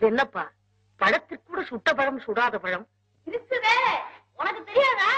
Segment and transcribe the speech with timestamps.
[0.00, 0.42] அது என்னப்பா?
[1.00, 2.86] பழத்திற்கு கூட சுட்ட பழம் சுடாத பழம்.
[3.26, 3.76] இருக்குதே
[4.38, 5.10] உனக்கு தெரியாதா?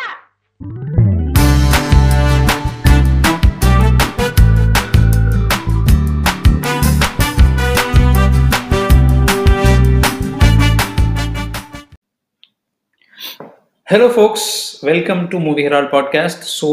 [13.86, 14.48] Hello folks
[14.84, 16.68] welcome to movie Herald podcast so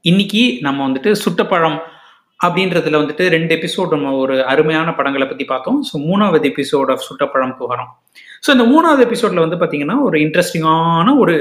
[0.00, 1.78] இன்னைக்கு நம்ம வந்துட்டு சுட்டப்பழம்
[2.44, 5.78] அப்படின்றதுல வந்துட்டு ரெண்டு எபிசோட் நம்ம ஒரு அருமையான படங்களை பற்றி பார்த்தோம்.
[5.88, 7.90] ஸோ மூணாவது எபிசோட் ஆஃப் சுட்டப்பழம் புகரம்.
[8.44, 11.34] ஸோ இந்த மூணாவது எபிசோட்ல வந்து பார்த்தீங்கன்னா ஒரு இன்ட்ரெஸ்டிங்கான ஒரு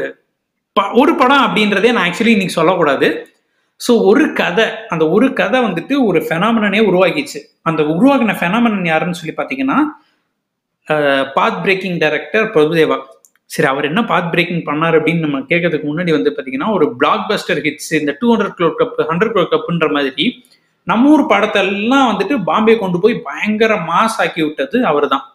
[0.75, 3.07] ப ஒரு படம் அப்படின்றதே நான் ஆக்சுவலி இன்னைக்கு சொல்லக்கூடாது.
[3.81, 7.39] ஸோ ஒரு கதை அந்த ஒரு கதை வந்துட்டு ஒரு ஃபெனாமனனே உருவாக்கிச்சு
[7.70, 9.79] அந்த உருவாக்கின ஃபெனாமனன் யாருன்னு சொல்லி பார்த்தீங்கன்னா
[11.37, 12.97] பாத் பிரேக்கிங் டைரக்டர் பிரபுதேவா.
[13.49, 17.61] சரி அவர் என்ன பாத் பிரேக்கிங் பண்ணார் அப்படின்னு நம்ம கேட்கறதுக்கு முன்னாடி வந்து பார்த்தீங்கன்னா ஒரு பிளாக் பஸ்டர்
[17.65, 20.25] ஹிட்ஸ் இந்த two hundred crore club hundred crore கப்புன்ற மாதிரி
[20.88, 25.26] நம்ம ஊர் படத்தெல்லாம் வந்துட்டு பாம்பே கொண்டு போய் பயங்கர மாஸ் ஆக்கி விட்டது அவர் தான்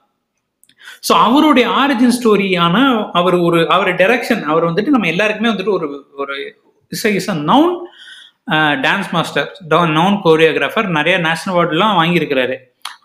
[1.08, 2.76] ஸோ அவருடைய ஆரிஜின் ஸ்டோரியான
[3.18, 5.88] அவர் ஒரு அவர் டைரக்ஷன் அவர் வந்துட்டு நம்ம எல்லாருக்குமே வந்துட்டு ஒரு
[6.22, 6.36] ஒரு
[6.92, 7.74] is is a known
[8.84, 9.48] dance master
[9.98, 12.56] known choreographer நிறைய நேஷனல் அவார்டுலாம் வாங்கியிருக்கிறாரு.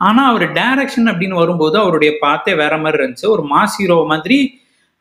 [0.08, 3.28] ஆனால் அவர் டைரக்ஷன் அப்படின்னு வரும்போது அவருடைய பார்த்தே வேற மாதிரி இருந்துச்சு.
[3.36, 4.38] ஒரு மாஸ் ஹீரோ மாதிரி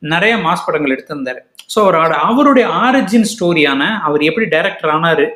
[0.03, 1.41] நிறைய மாஸ் படங்கள் எடுத்திருந்தாரு.
[1.73, 5.27] ஸோ அவரோட அவருடைய ஆரிஜின் ஸ்டோரியான அவர் எப்படி டைரக்டர் ஆனாரு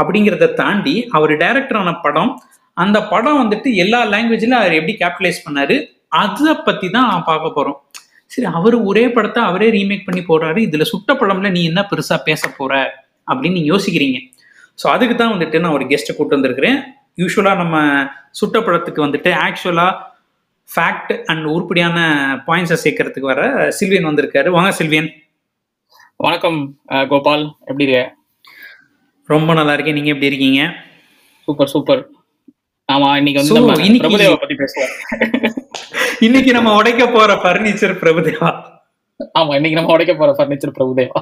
[0.00, 2.32] அப்படிங்கிறத தாண்டி அவர் டைரக்டரான படம்
[2.76, 5.76] அந்த படம் வந்துட்டு எல்லா லாங்குவேஜ்ல அவர் எப்படி கேபிட்டலைஸ் பண்ணாரு
[6.22, 7.78] அதை பத்தி தான் பார்க்க போறோம்.
[8.32, 12.48] சரி அவர் ஒரே படத்தை அவரே ரீமேக் பண்ணி போடுறாரு இதுல சுட்ட படம்ல நீ என்ன பெருசா பேச
[12.58, 12.72] போற
[13.30, 14.18] அப்படின்னு நீங்கள் யோசிக்கிறீங்க.
[14.80, 16.78] ஸோ அதுக்கு தான் வந்துட்டு நான் ஒரு கெஸ்ட்டை கூட்டு வந்திருக்கிறேன்.
[17.22, 17.76] யூஸ்வலாக நம்ம
[18.40, 19.92] சுட்ட படத்துக்கு வந்துட்டு ஆக்சுவலாக
[20.68, 21.98] ஃபேக்ட் அண்ட் உருப்படியான
[22.48, 23.42] பாயிண்ட்ஸை சேர்க்கறதுக்கு வர
[23.78, 24.48] சில்வியன் வந்திருக்காரு.
[24.56, 25.10] வாங்க சில்வியன்
[26.26, 26.60] வணக்கம்
[27.12, 27.44] கோபால்.
[27.68, 28.02] எப்படி இருக்க?
[29.26, 30.74] ரொம்ப நல்லா இருக்கேன் நீங்க எப்படி இருக்கீங்க?
[31.44, 32.08] Super super.
[32.92, 34.92] ஆமா இன்னைக்கு வந்து நம்ம இன்னைக்கு- பிரபுதேவா பத்தி பேசுவோம்.
[36.20, 38.50] இன்னைக்கு நம்ம உடைக்க போற பர்னிச்சர் பிரபுதேவா?
[39.38, 41.20] ஆமா இன்னைக்கு நம்ம உடைக்க போற பர்னிச்சர் பிரபுதேவா.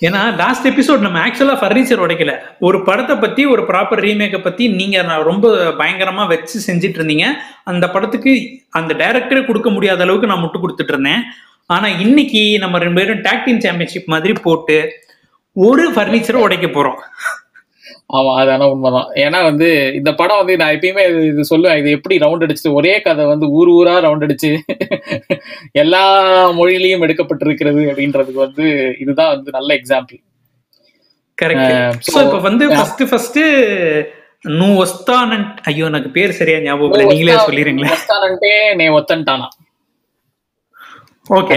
[0.00, 2.38] ஏன்னா லாஸ்ட் எபிசோட் நம்ம ஆக்சுவலா ஃபர்னிச்சர் உடைக்கல.
[2.58, 7.26] ஒரு படத்தை பத்தி ஒரு ப்ராப்பர் ரீமேக்கை பத்தி நீங்க ரொம்ப பயங்கரமா வச்சு செஞ்சுட்டு இருந்தீங்க
[7.64, 11.22] அந்த படத்துக்கு அந்த டைரக்டரே கொடுக்க முடியாத அளவுக்கு நான் முட்டு கொடுத்துட்டு இருந்தேன்
[11.66, 14.92] ஆனா இன்னைக்கு நம்ம ரெண்டு பேரும் டாக் டீம் சாம்பியன்ஷிப் மாதிரி போட்டு
[15.66, 16.98] ஒரு பர்னிச்சரும் உடைக்க போறோம்.
[18.16, 19.08] ஆமா அதான உண்மைதான்.
[19.24, 19.66] ஏன்னா வந்து
[19.98, 23.70] இந்த படம் வந்து நான் எப்பயுமே இது சொல்லுவேன் இது எப்படி ரவுண்ட் அடிச்சு ஒரே கதை வந்து ஊர்
[23.78, 24.50] ஊரா ரவுண்ட் அடிச்சு
[25.82, 26.02] எல்லா
[26.58, 28.66] மொழியிலையும் எடுக்கப்பட்டிருக்கிறது அப்படின்றதுக்கு வந்து
[29.04, 30.20] இதுதான் வந்து நல்ல எக்ஸாம்பிள்
[31.38, 31.74] கரெக்ட்
[32.12, 33.40] ஸோ இப்போ வந்து ஃபர்ஸ்ட் ஃபர்ஸ்ட்
[34.58, 35.46] நூ ஒஸ்தானன்.
[35.70, 37.06] ஐயோ எனக்கு பேர் சரியா ஞாபகம் இல்லை.
[37.12, 39.48] நீங்களே சொல்லிடுங்களேன் ஒஸ்தானன்ட்டே நே ஒத்தன்ட்டானா?
[41.38, 41.56] ஓகே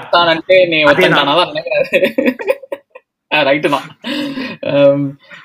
[0.00, 1.34] ஒஸ்தானன்ட்டே நே ஒத்தன்ட்டானா?
[1.40, 1.52] தான்
[3.48, 3.86] ரைட்டு தான்.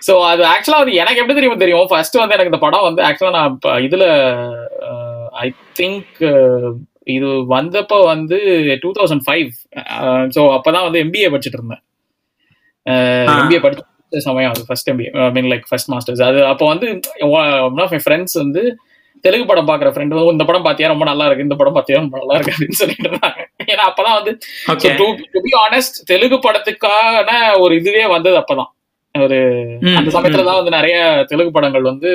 [0.08, 1.90] ஸோ அது ஆக்சுவலா வந்து எனக்கு எப்படி தெரியும் தெரியும்?
[1.92, 4.06] ஃபர்ஸ்ட் வந்து எனக்கு இந்த படம் வந்து ஆக்சுவலா நான் இப்ப இதுல
[5.46, 5.48] ஐ
[5.80, 6.22] திங்க்
[7.16, 8.38] இது வந்தப்போ வந்து
[8.84, 9.52] டூ தௌசண்ட் ஃபைவ்
[10.36, 11.84] ஸோ அப்பதான் வந்து எம்பிஏ படிச்சுட்டு இருந்தேன்.
[13.42, 13.84] எம்பிஏ படிச்ச
[14.28, 16.88] சமயம் அது first MBA mean like first masters அது அப்போ வந்து
[17.70, 18.64] ஒன் ஆஃப் மை ஃப்ரெண்ட்ஸ் வந்து
[19.26, 20.92] தெலுங்கு படம் பாக்குற ஃப்ரெண்ட் வந்து இந்த படம் பாத்தியா?
[20.94, 21.46] ரொம்ப நல்லா இருக்கு.
[21.48, 22.02] இந்த படம் பாத்தியா?
[22.04, 22.54] ரொம்ப நல்லா இருக்கு.
[22.56, 23.40] அப்படின்னு சொல்லிட்டு இருந்தாங்க.
[23.72, 24.32] ஏன்னா அப்பதான் வந்து
[25.66, 27.32] ஆனஸ்ட் தெலுங்கு படத்துக்கான
[27.64, 28.72] ஒரு இதுவே வந்தது அப்பதான்.
[29.26, 29.40] ஒரு
[29.98, 30.98] அந்த சமயத்துல தான் வந்து நிறைய
[31.28, 32.12] தெலுங்கு படங்கள் வந்து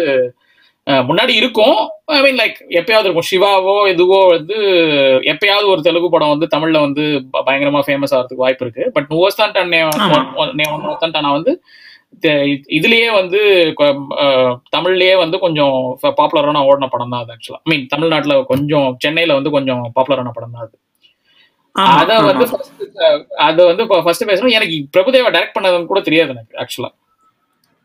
[1.09, 1.77] முன்னாடி இருக்கும்.
[2.17, 3.29] ஐ மீன் லைக் எப்பயாவது இருக்கும்.
[3.31, 4.57] சிவாவோ இதுவோ வந்து
[5.33, 7.05] எப்பயாவது ஒரு தெலுங்கு படம் வந்து தமிழ்ல வந்து
[7.49, 8.84] பயங்கரமா ஃபேமஸ் ஆகிறதுக்கு வாய்ப்பு இருக்கு.
[8.97, 9.55] பட் நுவஸ்தான்
[11.13, 11.55] டானா வந்து
[12.75, 13.40] இதுலயே வந்து
[13.80, 13.90] கொ-
[14.24, 15.75] அஹ், தமிழ்லயே வந்து கொஞ்சம்
[16.18, 20.56] பாப்புலரான ஓடின படம் தான் அது ஆக்சுவலா ஐ மீன் தமிழ்நாட்டுல கொஞ்சம் சென்னையில வந்து கொஞ்சம் பாப்புலரான படம்
[20.56, 20.78] தான் அது
[21.96, 22.69] அத வந்து first,
[23.03, 26.91] அஹ், அது வந்து ஃபர்ஸ்ட் பேசணும் எனக்கு பிரபுதேவா டைரக்ட் பண்ணதுன்னு கூட தெரியாது எனக்கு ஆக்சுவலா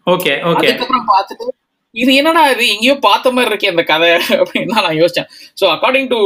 [0.07, 1.49] ஓகே ஓகே அதுக்கப்புறம் பார்த்துட்டு
[1.95, 5.29] இது என்னடா இது எங்கேயோ பார்த்த மாதிரி இருக்கே இந்த கதை அப்படின்னு தான் நான் யோசிச்சேன்
[5.59, 6.19] ஸோ அக்கார்டிங் டு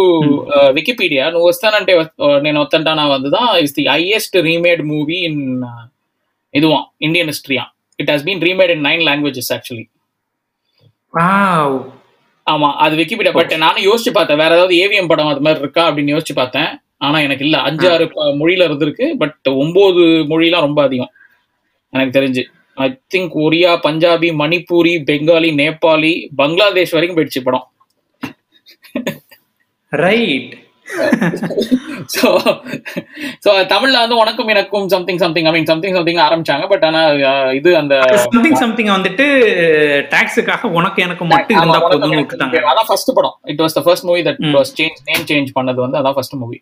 [0.76, 1.94] விக்கிபீடியா నువ్వు వస్తానంటే
[2.44, 5.40] నేను వస్తాంటానా வந்து தான் is the highest remade movie in
[6.54, 7.64] இதுவான் Indian ஹிஸ்டரியா
[8.01, 9.85] it has been remade in nine languages actually
[12.47, 14.39] ஆமா அது விக்கிபீடியா பட் நானும் யோசிச்சு பார்த்தேன்.
[14.41, 16.69] வேற ஏதாவது ஏவிஎம் படம் அது மாதிரி இருக்கா அப்படின்னு யோசிச்சு பார்த்தேன்.
[16.97, 17.57] ஆனா எனக்கு இல்ல.
[17.67, 18.05] அஞ்சு ஆறு
[18.39, 21.11] மொழியில இருந்திருக்கு பட் ஒன்பது மொழிலாம் ரொம்ப அதிகம்.
[21.93, 22.43] எனக்கு தெரிஞ்சு.
[22.77, 27.65] ஐ திங்க் ஒரியா பஞ்சாபி மணிப்பூரி பெங்காலி நேபாளி பங்களாதேஷ் வரைக்கும் போயிடுச்சு படம்.
[30.03, 30.53] ரைட்
[32.15, 32.29] ஸோ
[33.45, 36.65] ஸோ தமிழ்ல வந்து உனக்கும் எனக்கும் something something I mean something something ஆரம்பிச்சாங்க.
[36.71, 37.01] பட் ஆனா
[37.59, 37.95] இது அந்த
[38.25, 39.27] சம்திங் சம்திங் வந்துட்டு
[40.15, 43.35] டாக்ஸுக்காக உனக்கு எனக்கு மட்டும் இருந்தா விட்டுட்டாங்க அதான் ஃபர்ஸ்ட் படம்.
[43.53, 44.41] It was the first movie that.
[44.57, 46.59] Was change name change பண்ணது வந்து அதான் ஃபர்ஸ்ட் மூவி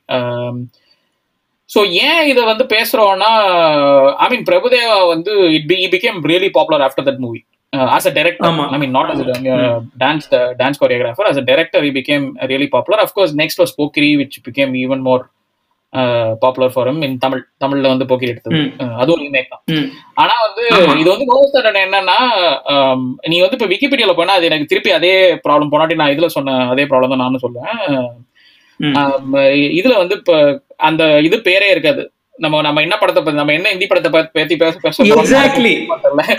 [1.69, 3.31] ஸோ ஏன் இதை வந்து பேசுறோம்னா
[4.23, 7.41] ஐ மீன் பிரபுதேவா வந்து it be became really popular after that movie
[7.93, 8.63] as a director ஆமா.
[8.75, 9.25] I mean not as a
[9.97, 10.27] dance
[10.61, 14.35] dance choreographer as a director he became really popular of course next was pokiri which
[14.43, 15.21] became even more
[15.93, 18.59] uh, popular for him in Tamil தமிழ்ல வந்து போக்கிரி எடுத்தது.
[18.83, 19.63] அஹ் அதுவும் remake தான்.
[20.21, 20.63] ஆனா வந்து.
[21.01, 22.17] இது வந்து most என்னன்னா
[22.73, 25.13] ஆம், நீ வந்து இப்ப விக்கிபீடியால போனா அது எனக்கு திருப்பி அதே
[25.45, 27.77] ப்ராப்ளம் போனாட்டி நான் இதுல சொன்ன அதே ப்ராப்ளம் தான் நானும் சொல்லுவேன்
[29.79, 30.33] இதுல வந்து இப்ப
[30.89, 32.03] அந்த இது பேரே இருக்காது
[32.39, 35.73] நம்ம நம்ம என்ன படத்தை பத்தி நம்ம என்ன ஹிந்தி படத்தை பத்தி பேச பேச Exactly.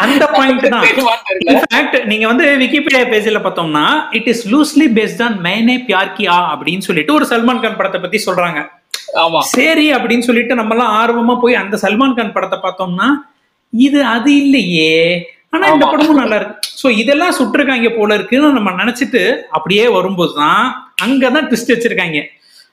[0.05, 0.85] அந்த பாயிண்ட் தான்.
[2.11, 3.85] நீங்க வந்து விக்கிபீடியா பேஜ்ல பார்த்தோம்னா
[4.19, 8.20] it is loosely based on Maine Pyar Kiya அப்படின்னு சொல்லிட்டு ஒரு சல்மான் கான் படத்தை பத்தி
[8.26, 8.61] சொல்றாங்க.
[9.19, 9.41] ஆமா.
[9.52, 13.08] சரி அப்படின்னு சொல்லிட்டு நம்ம எல்லாம் ஆர்வமா போய் அந்த சல்மான் கான் படத்தை பார்த்தோம்னா
[13.73, 14.94] இது அது இல்லையே.
[15.52, 15.85] ஆனா இந்த.
[15.93, 16.56] படமும் நல்லா இருக்கு.
[16.81, 20.62] சோ இதெல்லாம் சுட்டிருக்காங்க போல இருக்குன்னு நம்ம நினைச்சிட்டு அப்படியே வரும்போது தான்
[21.02, 22.19] அங்கதான் ட்விஸ்ட் வச்சிருக்காங்க.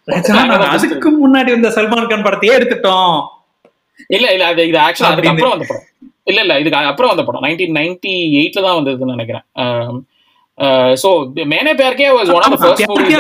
[0.08, 3.16] அதுக்கு முன்னாடி வந்த சல்மான் கான் படத்தையே எடுத்துட்டோம்.
[4.16, 5.32] இல்ல இல்ல அது இது ஆக்சுவலா அதுக்கு.
[5.34, 5.86] அப்புறம் வந்த படம்.
[6.32, 7.44] இல்ல இல்ல இதுக்கு அப்புறம் வந்த படம்.
[7.46, 9.46] நைன்டீன் நைன்டி எயிட்ல தான் வந்ததுன்னு நினைக்கிறேன்.
[11.02, 11.10] So
[11.54, 13.16] Maine பேர்கே was one of the first movie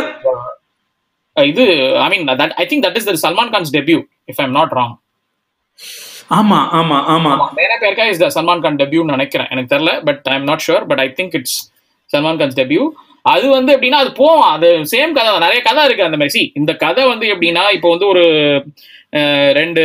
[1.36, 1.63] இது
[2.04, 4.00] I mean that I think that is the Salman Khan's debut
[4.31, 4.95] if I'm not wrong
[6.38, 7.31] ஆமா ஆமா ஆமா.
[7.57, 9.50] மேனே பேர்கா இஸ் த சல்மான் கான் டெபியூன்னு நினைக்கிறேன்.
[9.54, 11.57] எனக்கு தெரியல but I am not sure but I think it's
[12.12, 12.81] Salman Khan's debut
[13.34, 15.46] அது வந்து எப்படின்னா அது போவோம் அது சேம் கதை தான்.
[15.46, 16.34] நிறைய கதை இருக்கு அந்த மாதிரி.
[16.38, 18.24] See, இந்த கதை வந்து எப்படின்னா இப்போ வந்து ஒரு
[19.58, 19.82] ரெண்டு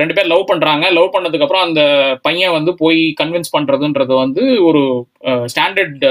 [0.00, 0.84] ரெண்டு பேர் லவ் பண்றாங்க.
[0.98, 1.82] லவ் பண்ணதுக்கு அப்புறம் அந்த
[2.26, 4.82] பையன் வந்து போய் கன்வின்ஸ் பண்றதுன்றது வந்து ஒரு
[5.52, 6.04] ஸ்டாண்டர்ட்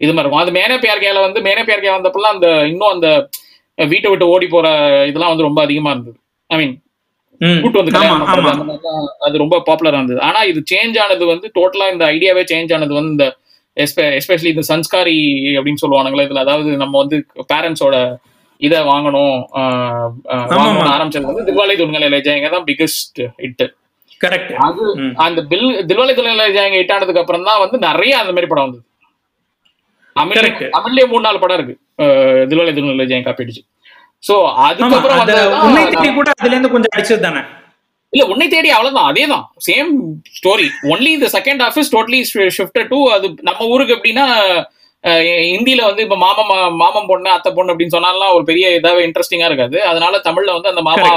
[0.00, 0.42] இது மாதிரி இருக்கும்.
[0.44, 3.08] அது மேனே பேர்கேல வந்து மேனே பேர்கே வந்தப்பெல்லாம் அந்த இன்னும் அந்த
[3.92, 4.68] வீட்டை விட்டு ஓடி போற
[5.10, 6.18] இதெல்லாம் வந்து ரொம்ப அதிகமா இருந்தது.
[6.50, 6.76] ஐ மீன்.
[7.62, 8.70] கூட்டு வந்து கல்யாணம்
[9.26, 10.20] அது ரொம்ப பாப்புலரா இருந்தது.
[10.28, 13.26] ஆனா இது சேஞ்ச் ஆனது வந்து டோட்டலா இந்த ஐடியாவே சேஞ்ச் ஆனது வந்து இந்த
[13.78, 15.18] எஸ்பெஷலி இந்த சன்ஸ்காரி
[15.56, 17.16] அப்படின்னு சொல்லுவானுங்களே இதுல அதாவது நம்ம வந்து
[17.50, 17.96] பேரண்ட்ஸோட
[18.60, 20.64] இத வாங்கணும் ஆமா.
[20.92, 23.64] ஆரம்பிச்சது வந்து தில்வாலை துன்கலை ஜெயங்க தான் பிகெஸ்ட் ஹிட்
[24.20, 24.84] கரெக்ட் அது
[25.24, 28.84] அந்த பில் தில்வாலை துன்கலை ஜெயங்க ஹிட் ஆனதுக்கு அப்புறம் தான் வந்து நிறைய அந்த மாதிரி படம் வந்தது.
[30.76, 31.76] தமிழ்லயே மூணு நாலு படம் இருக்கு.
[32.50, 33.62] தில்வாலை துன்கலை ஜெயம் காப்பிடுச்சு
[34.24, 34.34] சோ
[34.64, 35.20] அதுக்கப்புறம்
[36.16, 37.42] கூட அதுல இருந்து கொஞ்சம் அடிச்சது தானே
[38.12, 39.08] இல்ல உன்னை தேடி அவ்வளவுதான்.
[39.10, 39.44] அதேதான்.
[39.66, 39.90] சேம்
[40.36, 42.20] ஸ்டோரி ஒன்லி இந்த second half is totally
[42.56, 44.26] shifted to அது நம்ம ஊருக்கு எப்படின்னா
[45.04, 49.02] அஹ், ஹிந்தில வந்து இப்ப மாமன் மா- மாமன் பொண்ணு அத்தை பொண்ணு அப்படின்னு சொன்னாலாம் ஒரு பெரிய இதாவே
[49.04, 49.76] இன்ட்ரெஸ்டிங்கா இருக்காது.
[49.86, 51.10] அதனால தமிழ்ல வந்து அந்த மாமா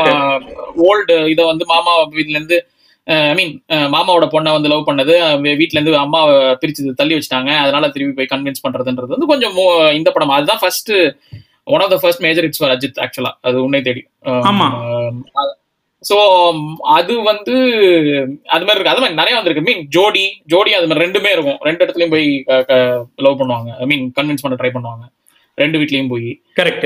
[0.86, 2.58] ஓல்டு இதை வந்து மாமா வீட்ல இருந்து
[3.08, 3.54] ஐ மீன்
[3.94, 5.14] மாமாவோட பொண்ணை வந்து லவ் பண்ணது
[5.58, 7.52] வீட்ல இருந்து அம்மாவை பிரிச்சு தள்ளி வச்சுட்டாங்க.
[7.64, 9.58] அதனால திருப்பி போய் கன்வின்ஸ் பண்றதுன்றது வந்து கொஞ்சம்
[9.96, 10.36] இந்த படம்.
[10.38, 10.94] அதுதான் first
[11.68, 14.04] one of the first major it's for Ajith ஆக்சுவலா அது உன்னை தேடி.
[16.02, 16.10] ஆமா.
[16.10, 16.18] சோ
[16.98, 17.56] அது வந்து
[18.56, 18.94] அது மாதிரி இருக்கு.
[18.94, 19.66] அது மாதிரி நிறைய வந்திருக்கு.
[19.70, 21.60] மீன் ஜோடி ஜோடி அது மாதிரி ரெண்டுமே இருக்கும்.
[21.68, 22.30] ரெண்டு இடத்துலயும் போய்
[23.26, 23.72] லவ் பண்ணுவாங்க.
[23.80, 25.06] ஐ மீன் கன்வின்ஸ் பண்ண ட்ரை பண்ணுவாங்க.
[25.62, 26.30] ரெண்டு வீட்லயும் போய்.
[26.60, 26.86] கரெக்ட்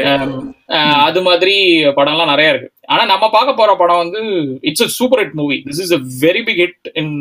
[0.78, 1.56] அஹ் அது மாதிரி
[2.00, 2.70] படம்லாம் நிறைய இருக்கு.
[2.94, 4.22] ஆனா நம்ம பார்க்க போற படம் வந்து
[4.62, 7.14] it's a super hit movie this is a very big hit in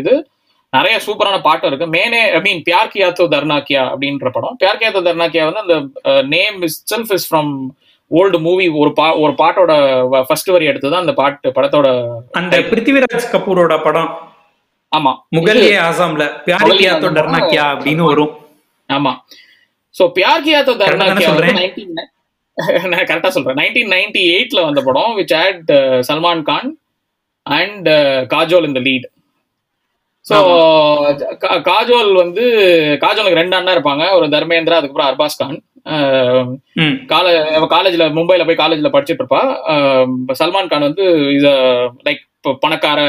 [0.00, 0.14] இது.
[0.72, 1.86] நிறைய சூப்பரான பாட்டு இருக்கு.
[1.96, 4.56] மேனே ஐ மீன் பியார் கியா தோ தர்னாக்கியா அப்படின்ற படம்.
[4.62, 5.76] பியார் கியா தோ தர்னாக்கியா வந்து அந்த
[6.36, 7.52] name is self is from
[8.12, 9.72] old movie ஒரு பா ஒரு பாட்டோட
[10.26, 11.88] ஃபர்ஸ்ட் வரி எடுத்து தான் அந்த பாட்டு படத்தோட
[12.40, 14.10] அந்த பிருத்திவிராஜ் கபூரோட படம்.
[14.92, 15.12] ஆமா.
[15.36, 17.10] முகல்யே ஆசாம்ல பியார் கியா தோ.
[17.18, 18.32] டர்னா கியா அப்படின்னு வரும்.
[18.88, 19.12] ஆமா.
[19.94, 21.56] சோ பியார் கியா தோ சொல்றேன்?
[21.56, 22.08] 19
[22.92, 23.58] நான் கரெக்டா சொல்றேன்.
[23.60, 25.70] நைன்டீன் நைன்டி எயிட்ல வந்த படம் which had
[26.08, 26.68] Salman Khan
[27.46, 27.88] and
[28.32, 29.06] Kajol இந்த லீட்
[30.26, 30.36] ஸோ
[31.68, 32.42] காஜோல் வந்து
[33.04, 34.04] காஜோலுக்கு ரெண்டு அண்ணா இருப்பாங்க.
[34.18, 35.56] ஒரு தர்மேந்திரா அதுக்கப்புறம் அர்பாஸ் கான்.
[37.72, 39.42] காலேஜ்ல மும்பைல போய் காலேஜ்ல படிச்சுட்டு இருப்பா
[40.40, 41.06] சல்மான் கான் வந்து
[41.38, 41.48] இத
[42.08, 42.22] லைக்
[42.64, 43.00] பணக்கார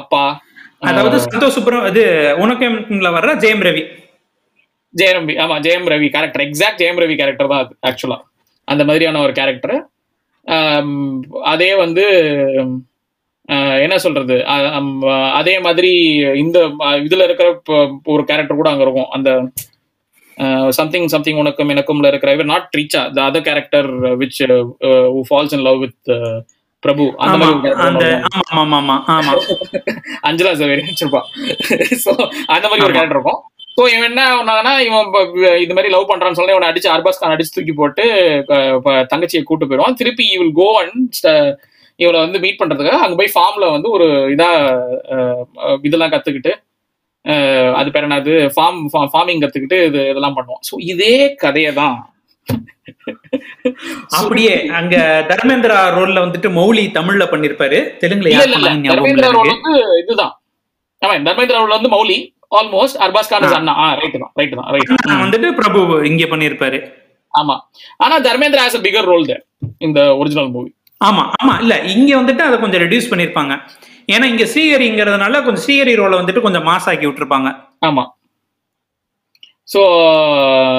[0.00, 0.24] அப்பா.
[0.90, 2.04] அதாவது சந்தோஷ் சுப்ரம் இது
[2.42, 2.66] உனக்கு
[3.16, 3.82] வர்ற ஜெயம் ரவி.
[4.94, 8.18] ஜெயம் ரவி ஆமா Jayam Ravi character exact Jayam Ravi character தான் அது ஆக்சுவலா
[8.68, 9.76] அந்த மாதிரியான ஒரு கேரக்டர்
[11.52, 12.04] அதே வந்து
[13.84, 14.36] என்ன சொல்றது?
[15.38, 15.90] அதே மாதிரி
[16.42, 16.58] இந்த
[17.06, 17.48] இதுல இருக்கிற
[18.14, 19.10] ஒரு கேரக்டர் கூட அங்க இருக்கும்.
[19.16, 19.30] அந்த
[20.76, 23.88] சம்திங் சம்திங் உனக்கும் எனக்கும்ல இருக்கிற இவர் not Reecha the other character
[24.20, 24.40] which
[25.28, 26.12] falls in love with
[26.82, 28.04] Prabhu அந்த
[30.28, 31.20] அஞ்சலா சவேரி வச்சிருப்பா
[32.02, 32.12] சோ
[32.54, 32.94] அந்த மாதிரி ஒரு.
[32.96, 33.40] கேரக்டர் இருக்கும்.
[33.76, 35.06] சோ இவன் என்ன பண்ணாங்கன்னா இவன்
[35.62, 38.04] இது மாதிரி லவ் பண்றான்னு சொல்லி இவனை அடிச்சு அர்பாஸ் கான் அடிச்சு தூக்கி போட்டு
[39.12, 39.98] தங்கச்சியை கூட்டு போயிடுவான்.
[40.00, 41.20] திருப்பி இவள் கோ அண்ட்
[42.00, 44.50] இவளை வந்து மீட் பண்றதுக்காக அங்க போய் ஃபார்ம்ல வந்து ஒரு இதா
[45.14, 46.52] அஹ், அஹ், இதெல்லாம் கத்துக்கிட்டு
[47.80, 48.34] அது பேர் என்னது?
[48.54, 48.80] ஃபார்ம்
[49.12, 51.14] ஃபார்மிங் கத்துக்கிட்டு இது இதெல்லாம் பண்ணுவான் சோ இதே
[51.44, 51.98] கதையை தான்
[54.18, 54.96] அப்படியே அங்க
[55.30, 57.78] தர்மேந்திரா ரோல்ல வந்துட்டு மௌலி தமிழ்ல பண்ணிருப்பாரு.
[58.00, 58.30] தெலுங்குல
[58.92, 60.32] தர்மேந்திரா ரோல் வந்து இதுதான்.
[61.02, 62.18] ஆமா தர்மேந்திரா ரோல் வந்து மௌலி
[62.58, 63.74] ஆல்மோஸ்ட் அர்பாஸ் கான் அண்ணா.
[64.00, 64.90] ரைட் தான் ரைட் தான் ரைட்
[65.24, 66.80] வந்துட்டு பிரபு இங்க பண்ணிருப்பாரு.
[67.34, 67.56] ஆமா.
[68.04, 69.26] ஆனா தர்மேந்திரா ஹாஸ் பிகர் ரோல்
[69.86, 73.52] இந்த ஒரிஜினல் மூவி ஆமா ஆமா இல்ல இங்க வந்துட்டு அதை கொஞ்சம் ரெடியூஸ் பண்ணிருப்பாங்க.
[74.06, 77.56] ஏன்னா இங்க ஸ்ரீஹரிங்கிறதுனால கொஞ்சம் ஸ்ரீஹரி ரோலை வந்துட்டு கொஞ்சம் மாஸ் ஆக்கி விட்டுருப்பாங்க.
[77.86, 78.06] ஆமா.
[79.74, 79.82] ஸோ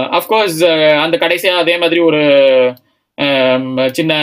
[0.10, 2.22] அஃப்கோர்ஸ் அந்த கடைசியா அதே மாதிரி ஒரு
[3.92, 4.14] சின்ன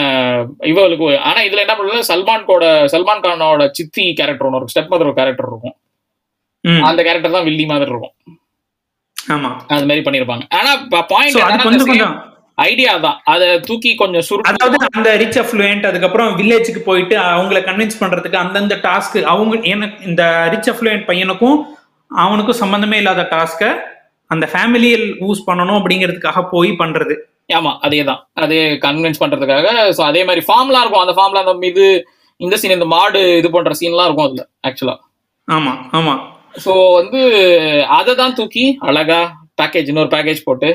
[0.59, 4.83] இவளுக்கு ஒரு- ஆனா இதுல என்ன பண்ணுறது சல்மான் கோட சல்மான் கானோட சித்தி கேரக்டர் ஒன்று இருக்கும்.
[4.83, 5.75] ஸ்டெப் மதர் கேரக்டர் இருக்கும்.
[6.83, 8.13] அந்த கேரக்டர் தான் வில்லி மாதிரி இருக்கும்.
[9.29, 9.59] ஆமா.
[9.67, 10.41] அது மாதிரி பண்ணிருப்பாங்க.
[10.49, 10.75] ஆனா
[11.07, 13.17] பாயிண்ட் கொஞ்சம் ஐடியா தான்.
[13.33, 18.75] அதை தூக்கி கொஞ்சம் சுருட்டு அதாவது அந்த ரிச் அஃப்ளூயன்ட் அதுக்கப்புறம் வில்லேஜுக்கு போயிட்டு அவங்கள கன்வின்ஸ் பண்றதுக்கு அந்தந்த
[18.85, 21.57] டாஸ்க் அவங்க எனக்கு இந்த ரிச் அஃப்ளூயன்ட் பையனுக்கும்
[22.11, 23.69] அவனுக்கும் சம்பந்தமே இல்லாத டாஸ்க்கை
[24.31, 27.15] அந்த ஃபேமிலியில் யூஸ் பண்ணணும் அப்படிங்கிறதுக்காக போய் பண்றது.
[27.57, 29.65] ஆமா அதே தான் அதே கன்வின்ஸ் பண்றதுக்காக.
[29.97, 31.03] ஸோ அதே மாதிரி ஃபார்ம்லாம் இருக்கும்.
[31.05, 31.85] அந்த ஃபார்ம்ல அந்த இது
[32.39, 34.95] இந்த சீன் இந்த மாடு இது போன்ற சீன்லாம் இருக்கும் அதுல ஆக்சுவலா
[35.47, 36.13] ஆமா ஆமா.
[36.63, 37.19] ஸோ வந்து
[37.97, 39.19] அதை தான் தூக்கி அழகா
[39.59, 40.69] பேக்கேஜ் இன்னொரு பேக்கேஜ் போட்டு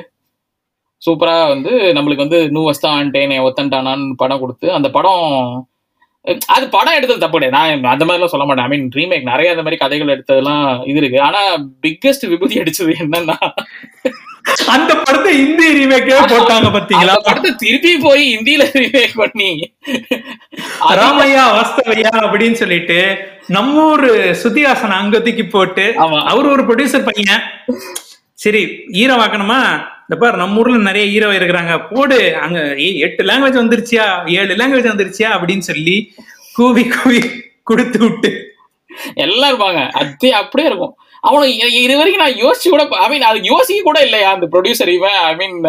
[1.03, 5.25] சூப்பரா வந்து நம்மளுக்கு வந்து நூ வஸ்தான் ஆன்டேனே ஒத்தன்டானான்னு படம் கொடுத்து அந்த படம்
[6.55, 8.67] அது படம் எடுத்தது தப்பு கிடையாது நான் அந்த மாதிரிலாம் சொல்ல மாட்டேன்.
[8.67, 11.19] ஐ மீன் ரீமேக் நிறைய அந்த மாதிரி கதைகள் எடுத்ததெல்லாம் இது இருக்கு.
[11.27, 11.41] ஆனா
[11.85, 13.37] பிக்கெஸ்ட் விபூதி அடிச்சது என்னன்னா
[14.75, 17.15] அந்த படத்தை இந்தி ரீமேக்கே போட்டாங்க பாத்தீங்களா?
[17.29, 19.51] படத்தை திருப்பி போய் ஹிந்தியில ரீமேக் பண்ணி.
[21.01, 23.01] ராமையா வாஸ்தவையா அப்படின்னு சொல்லிட்டு
[23.57, 24.11] நம்ம ஊரு
[24.43, 25.85] சுத்தியாசன அங்கத்துக்கு போட்டு
[26.31, 27.45] அவர் ஒரு ப்ரொடியூசர் பையன்.
[28.45, 28.63] சரி
[28.97, 29.61] ஹீரோ ஆக்கணுமா
[30.09, 31.95] இந்த பாரு நம்ம ஊர்ல நிறைய ஹீரோ இருக்கிறாங்க.
[31.95, 34.31] போடு அங்க எட்டு லாங்குவேஜ் வந்துருச்சியா?
[34.39, 35.29] ஏழு லாங்குவேஜ் வந்துருச்சியா?
[35.33, 36.15] அப்படின்னு சொல்லி
[36.55, 37.21] கூவி கூவி
[37.63, 38.55] கொடுத்து விட்டு.
[39.15, 39.91] எல்லாம் இருப்பாங்க.
[39.91, 40.97] அதே அப்படியே இருக்கும்.
[41.21, 44.89] அவனை இ- இது வரைக்கும் நான் யோசிச்சு கூட ஐ மீன் அது யோசிக்க கூட இல்லையா அந்த ப்ரொடியூசர்
[44.89, 45.11] இவன்?
[45.11, 45.63] ஐ மீன்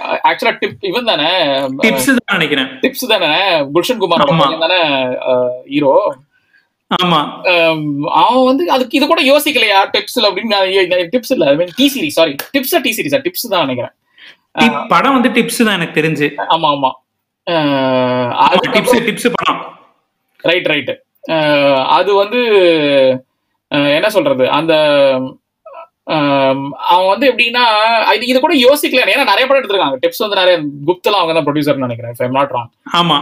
[0.00, 1.28] ஆக்சுவலா டிப் இவன் தானே?
[1.82, 2.66] டிப்ஸ் தான் நினைக்கிறேன்.
[2.66, 3.36] டிப்ஸ் தானே?
[3.74, 4.58] குல்ஷன் குமார்.
[4.58, 5.16] தானே
[5.68, 6.27] ஹீரோ ஆமா
[6.90, 9.78] அவன் வந்து அதுக்கு இது கூட யோசிக்கலையா?
[9.94, 11.46] டிப்ஸ்ல அப்படின்னு டிப்ஸ் இல்ல.
[11.78, 13.94] T Series sorry Tips T Series Tips தான் நினைக்கிறேன்.
[14.92, 16.28] படம் வந்து டிப்ஸ் தான் எனக்கு தெரிஞ்சு.
[16.54, 16.90] ஆமா ஆமா.
[18.76, 19.60] டிப்ஸ் டிப்ஸ் படம்.
[20.50, 20.90] ரைட் ரைட்
[21.98, 22.40] அது வந்து
[23.98, 24.44] என்ன சொல்றது?
[24.58, 24.74] அந்த
[26.92, 27.64] அவன் வந்து எப்படின்னா
[28.16, 29.02] இது இது கூட யோசிக்கல.
[29.14, 29.98] ஏன்னா நிறைய படம் எடுத்திருக்காங்க.
[30.04, 30.56] டிப்ஸ் வந்து நிறைய
[30.88, 32.68] குப்தெல்லாம் அவங்க தான் ப்ரொடியூசர் நினைக்கிறேன் if I'm not wrong.
[33.00, 33.18] ஆமா.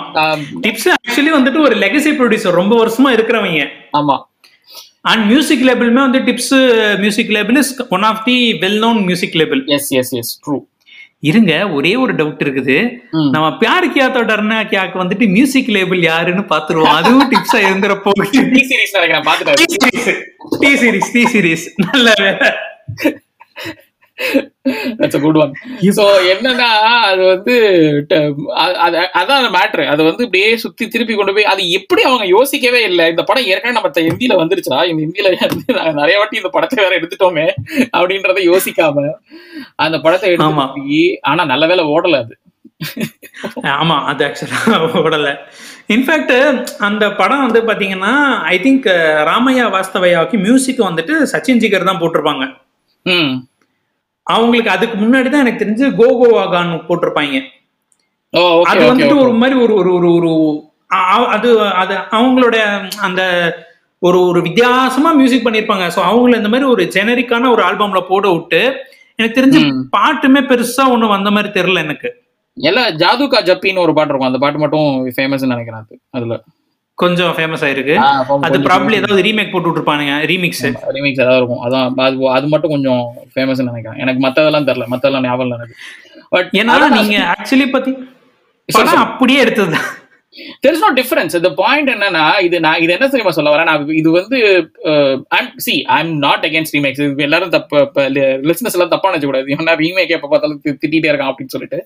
[0.67, 3.67] டிப்ஸ் ஆக்சுவலி வந்துட்டு ஒரு லெகசி ப்ரொடியூசர் ரொம்ப வருஷமா இருக்கிறவங்க.
[4.01, 4.17] ஆமா.
[5.11, 6.55] அண்ட் மியூசிக் லேபிளுமே வந்து Tips
[7.03, 10.59] music label is one of the well known music label yes yes yes true
[11.29, 12.75] இருங்க ஒரே ஒரு டவுட் இருக்குது.
[13.35, 18.63] நம்ம பியார் கியாத்தோ டர்னா கியாக்கு வந்துட்டு மியூசிக் லேபிள் யாருன்னு பாத்துருவோம் அதுவும் டிப்ஸா இருந்துற போகுது டி
[18.71, 19.61] சீரிஸ் நினைக்கிறேன் பாத்துட்டேன்
[20.63, 22.09] டி சீரிஸ் டி சீரிஸ் நல்ல
[25.97, 26.69] வேலை என்னன்னா
[27.09, 27.55] அது வந்து
[29.21, 33.05] அதான் மேட்ரு அது வந்து இப்படியே சுத்தி திருப்பி கொண்டு போய் அது எப்படி அவங்க யோசிக்கவே இல்லை.
[33.13, 37.47] இந்த படம் ஏற்கனவே நம்ம ஹிந்தியில வந்துருச்சா இந்த நாங்க நிறைய வாட்டி இந்த படத்தை வேற எடுத்துட்டோமே
[37.99, 39.07] அப்படின்றத யோசிக்காம
[39.87, 40.33] அந்த படத்தை.
[40.35, 42.35] எடுத்து ஆனா நல்ல வேளை ஓடல அது.
[43.81, 45.29] ஆமா அது ஆக்சுவலா ஓடல.
[45.95, 46.37] இன்ஃபேக்ட்
[46.89, 48.15] அந்த படம் வந்து பாத்தீங்கன்னா
[48.53, 48.89] ஐ திங்க்
[49.31, 52.47] ராமையா வாஸ்தவையாவுக்கு மியூசிக் வந்துட்டு சச்சின் ஜிகர் தான் போட்டிருப்பாங்க.
[54.27, 57.43] அவங்களுக்கு அதுக்கு முன்னாடி தான் எனக்கு தெரிஞ்சு கோகோ வாகான் போட்டிருப்பாங்க.
[58.71, 60.33] அது வந்துட்டு ஒரு மாதிரி ஒரு ஒரு ஒரு ஒரு
[61.37, 61.51] அது
[61.83, 62.57] அது அவங்களோட
[63.07, 63.23] அந்த
[64.03, 65.85] ஒரு ஒரு வித்தியாசமா மியூசிக் பண்ணிருப்பாங்க.
[65.95, 68.61] ஸோ அவங்கள இந்த மாதிரி ஒரு ஜெனரிக்கான ஒரு ஆல்பம்ல போட விட்டு
[69.19, 69.61] எனக்கு தெரிஞ்சு.
[69.97, 72.09] பாட்டுமே பெருசா ஒண்ணு வந்த மாதிரி தெரியல எனக்கு.
[72.57, 74.31] எல்லாம் ஜாதுகா ஜப்பின்னு ஒரு பாட்டு இருக்கும்.
[74.31, 76.37] அந்த பாட்டு மட்டும் ஃபேமஸ் நினைக்கிறேன் அது அதுல.
[77.03, 77.95] கொஞ்சம் ஃபேமஸ் ஆயிருக்கு.
[78.47, 80.63] அது ப்ராப்ளம் ஏதாவது ரீமேக் போட்டு விட்டுருப்பானுங்க ரீமிக்ஸ்
[80.97, 81.63] ரிமிக்ஸ் ஏதாவது இருக்கும்.
[81.67, 83.03] அதான் அது அது மட்டும் கொஞ்சம்
[83.35, 84.01] ஃபேமஸ் நினைக்கிறேன்.
[84.05, 84.87] எனக்கு மத்ததெல்லாம் தெரியல.
[84.95, 85.77] மத்ததெல்லாம் ஞாபகம் எனக்கு.
[86.35, 87.93] பட் ஏன்னா நீங்க ஆக்சுவலி பத்தி
[89.05, 89.77] அப்படியே எடுத்தது
[90.65, 93.91] தெர் இஸ் நோ டிஃபரன்ஸ் இந்த பாயிண்ட் என்னன்னா இது நான் இது என்ன தெரியுமா சொல்ல வரேன் நான்
[93.95, 94.39] இது வந்து
[95.65, 97.81] see I am not against remakes இது எல்லாரும் தப்பு
[98.49, 101.81] லிஸ்னஸ் எல்லாம் தப்பா நினைச்ச கூடாது ஏன்னா ரீமேக் எப்ப பார்த்தாலும் தி- திட்டிட்டே இருக்கான் அப்படின்னு சொல்லிட்டு.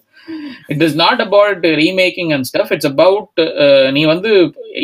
[0.69, 3.41] It is not about remaking and stuff it's about
[3.93, 4.33] நீ வந்து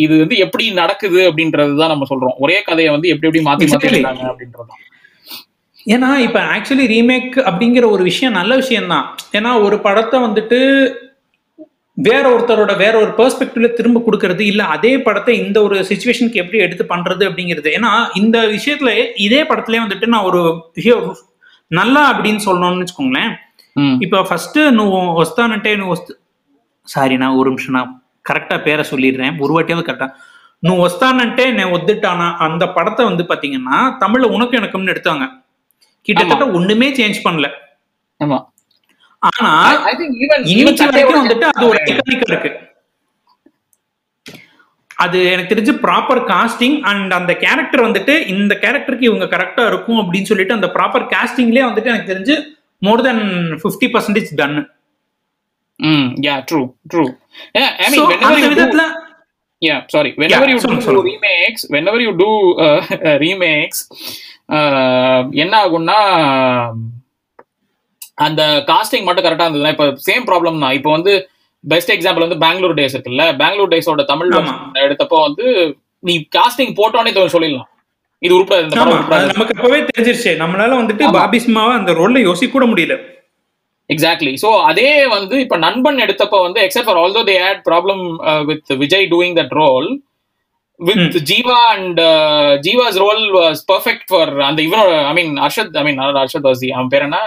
[0.00, 2.36] இது வந்து எப்படி நடக்குது அப்படின்றது தான் நம்ம சொல்றோம்.
[2.38, 3.88] ஒரே கதையை வந்து எப்படி எப்படி மாத்தி மாத்தி
[4.30, 4.82] அப்படின்றது தான்.
[5.86, 10.58] ஏன்னா இப்ப ஆக்சுவலி ரீமேக் அப்படிங்கிற ஒரு விஷயம் நல்ல விஷயம் தான் ஏன்னா ஒரு படத்தை வந்துட்டு
[11.96, 14.62] வேற ஒருத்தரோட வேற ஒரு பெர்ஸ்பெக்டிவ்ல திரும்ப கொடுக்கறது இல்ல.
[14.64, 17.68] அதே படத்தை இந்த ஒரு சுச்சுவேஷனுக்கு எப்படி எடுத்து பண்றது அப்படிங்கிறது.
[17.78, 20.40] ஏன்னா இந்த விஷயத்துல இதே படத்துலயே வந்துட்டு நான் ஒரு
[20.74, 21.06] விஷயம்
[21.70, 23.32] நல்லா அப்படின்னு சொல்லணும்னு வச்சுக்கோங்களேன்.
[24.00, 26.12] இப்ப ஃபர்ஸ்ட் நுவ் ஒஸ்தான்ட்டே நுவ் ஒஸ்து
[26.88, 29.40] சாரி நான் ஒரு நிமிஷம் நான் கரெக்டா பேரை சொல்லிடுறேன்.
[29.40, 30.08] ஒரு வாட்டியாவது கரெக்டா
[30.62, 35.24] நூ ஒஸ்தான்ட்டே நான் ஒத்துட்டானா அந்த படத்தை வந்து பாத்தீங்கன்னா தமிழ்ல உனக்கு எனக்கும்னு எடுத்தாங்க.
[36.08, 37.46] கிட்டத்தட்ட ஒண்ணுமே சேஞ்ச் பண்ணல.
[38.20, 38.38] ஆமா.
[39.22, 39.52] ஆனா
[40.54, 42.50] இன்னைக்கு வரைக்கும் வந்துட்டு அது ஒரு டெக்னிக்கா இருக்கு.
[44.96, 50.30] அது எனக்கு தெரிஞ்சு ப்ராப்பர் காஸ்டிங் அண்ட் அந்த கேரக்டர் வந்துட்டு இந்த கேரக்டருக்கு இவங்க கரெக்டா இருக்கும் அப்படின்னு
[50.30, 52.36] சொல்லிட்டு அந்த ப்ராப்பர் காஸ்டிங்லயே வந்துட்டு எனக்கு தெரிஞ்சு
[52.82, 53.24] more than
[53.62, 54.56] fifty percentage done
[55.80, 56.60] hmm yeah true
[56.94, 57.04] true
[57.80, 58.84] ஐ மீன் அந்த விதத்துல
[59.62, 60.10] yeah sorry.
[60.16, 61.10] Whenever Yeah, you சொல்லுங்க, do சொல்லுங்க.
[61.12, 62.80] remakes whenever you do uh,
[63.24, 63.78] remakes
[64.48, 65.96] uh, என்ன ஆகும்னா
[68.18, 70.76] அந்த காஸ்டிங் மட்டும் கரெக்டா இருந்ததுன்னா இப்ப சேம் ப்ராப்ளம் தான்.
[70.78, 71.12] இப்போ வந்து
[71.64, 73.24] பெஸ்ட் எக்ஸாம்பிள் வந்து பெங்களூர் டேஸ் இருக்குல்ல?
[73.42, 74.30] பெங்களூர் டேஸோட தமிழ்
[74.84, 75.46] எடுத்தப்போ வந்து
[76.08, 77.70] நீ காஸ்டிங் போட்டோன்னே சொல்லிடலாம்.
[78.22, 80.32] இது உருப்படாது நமக்கு அப்பவே தெரிஞ்சிருச்சு.
[80.42, 81.04] நம்மளால வந்துட்டு.
[81.18, 82.94] பாபி சிம்மாவை அந்த ரோல்ல யோசிக்க கூட முடியல.
[83.94, 88.02] எக்ஸாக்ட்லி சோ அதே வந்து இப்ப நண்பன் எடுத்தப்ப வந்து except for although they had problem
[88.48, 89.88] with Vijay doing that role
[90.80, 92.00] with Jiiva and
[92.66, 96.90] Jiiva's role was perfect for அந்த இவனோட ஐ மீன் அர்ஷத் ஐ மீன் அர்ஷத் வாசி அவன்
[96.94, 97.20] பேர் என்ன?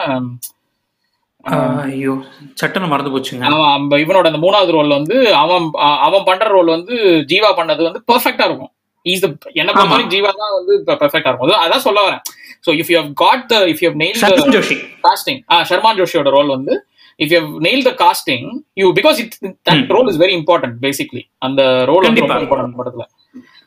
[1.43, 2.13] ஐயோ
[2.62, 3.41] சட்டனை மறந்து போச்சுங்க.
[3.41, 6.96] அவன் அந்த இவனோட அந்த மூணாவது ரோல் வந்து அவன் அ- அவன் பண்ற ரோல் வந்து
[7.27, 8.72] ஜீவா பண்ணது வந்து பெர்ஃபெக்டா இருக்கும்.
[9.01, 10.08] இஸ் என்ன ஆமா.
[10.08, 11.50] ஜீவா தான் வந்து பெர்ஃபெக்டா இருக்கும்.
[11.50, 12.22] அது- அதான் சொல்ல வரேன்.
[12.67, 14.77] So if you have got the if you nail Joshi.
[15.03, 16.86] Casting ah Sharman ஜோஷியோட role வந்து
[17.17, 19.34] if you nail the casting you because it
[19.72, 19.89] that hmm.
[19.89, 22.55] Role is very important basically அந்த ரோல் வந்து ரொம்ப.
[22.55, 23.01] இம்பார்ட்டன்ட் படத்துல.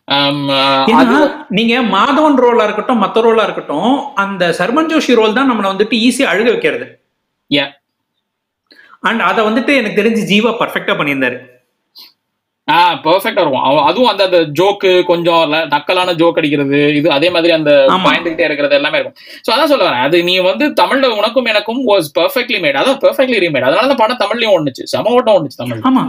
[0.08, 5.68] ஏன்னா அது நீங்க மாதவன் ரோலா இருக்கட்டும் மத்த ரோலா இருக்கட்டும் அந்த சர்மன் ஜோஷி ரோல் தான் நம்மள
[5.68, 7.01] வந்துட்டு ஈஸியா அழுக வைக்கிறது.
[7.56, 7.70] Yeah.
[9.08, 11.38] அண்ட் அதை வந்துட்டு எனக்கு தெரிஞ்சு ஜீவா பர்ஃபெக்டா பண்ணியிருந்தாரு.
[12.68, 13.64] ஆ பெர்ஃபெக்டா இருக்கும்.
[13.88, 18.04] அதுவும் அந்த அந்த ஜோக்கு கொஞ்சம் நக்கலான ஜோக் அடிக்கிறது இது அதே மாதிரி அந்த ஆமா.
[18.04, 19.16] பாயிண்ட்கிட்டே இருக்கிறது எல்லாமே இருக்கும்.
[19.46, 20.04] சோ அதான் சொல்ல வரேன்.
[20.08, 24.22] அது நீ வந்து தமிழ்ல உனக்கும் எனக்கும் வாஸ் பெர்ஃபெக்ட்லி மேட் அதான் பெர்ஃபெக்ட்லி ரீமேட் அதனால அந்த படம்
[24.24, 25.82] தமிழ்லயும் ஒண்ணுச்சு சம ஓட்டம் ஒண்ணுச்சு தமிழ்.
[25.90, 26.04] ஆமா.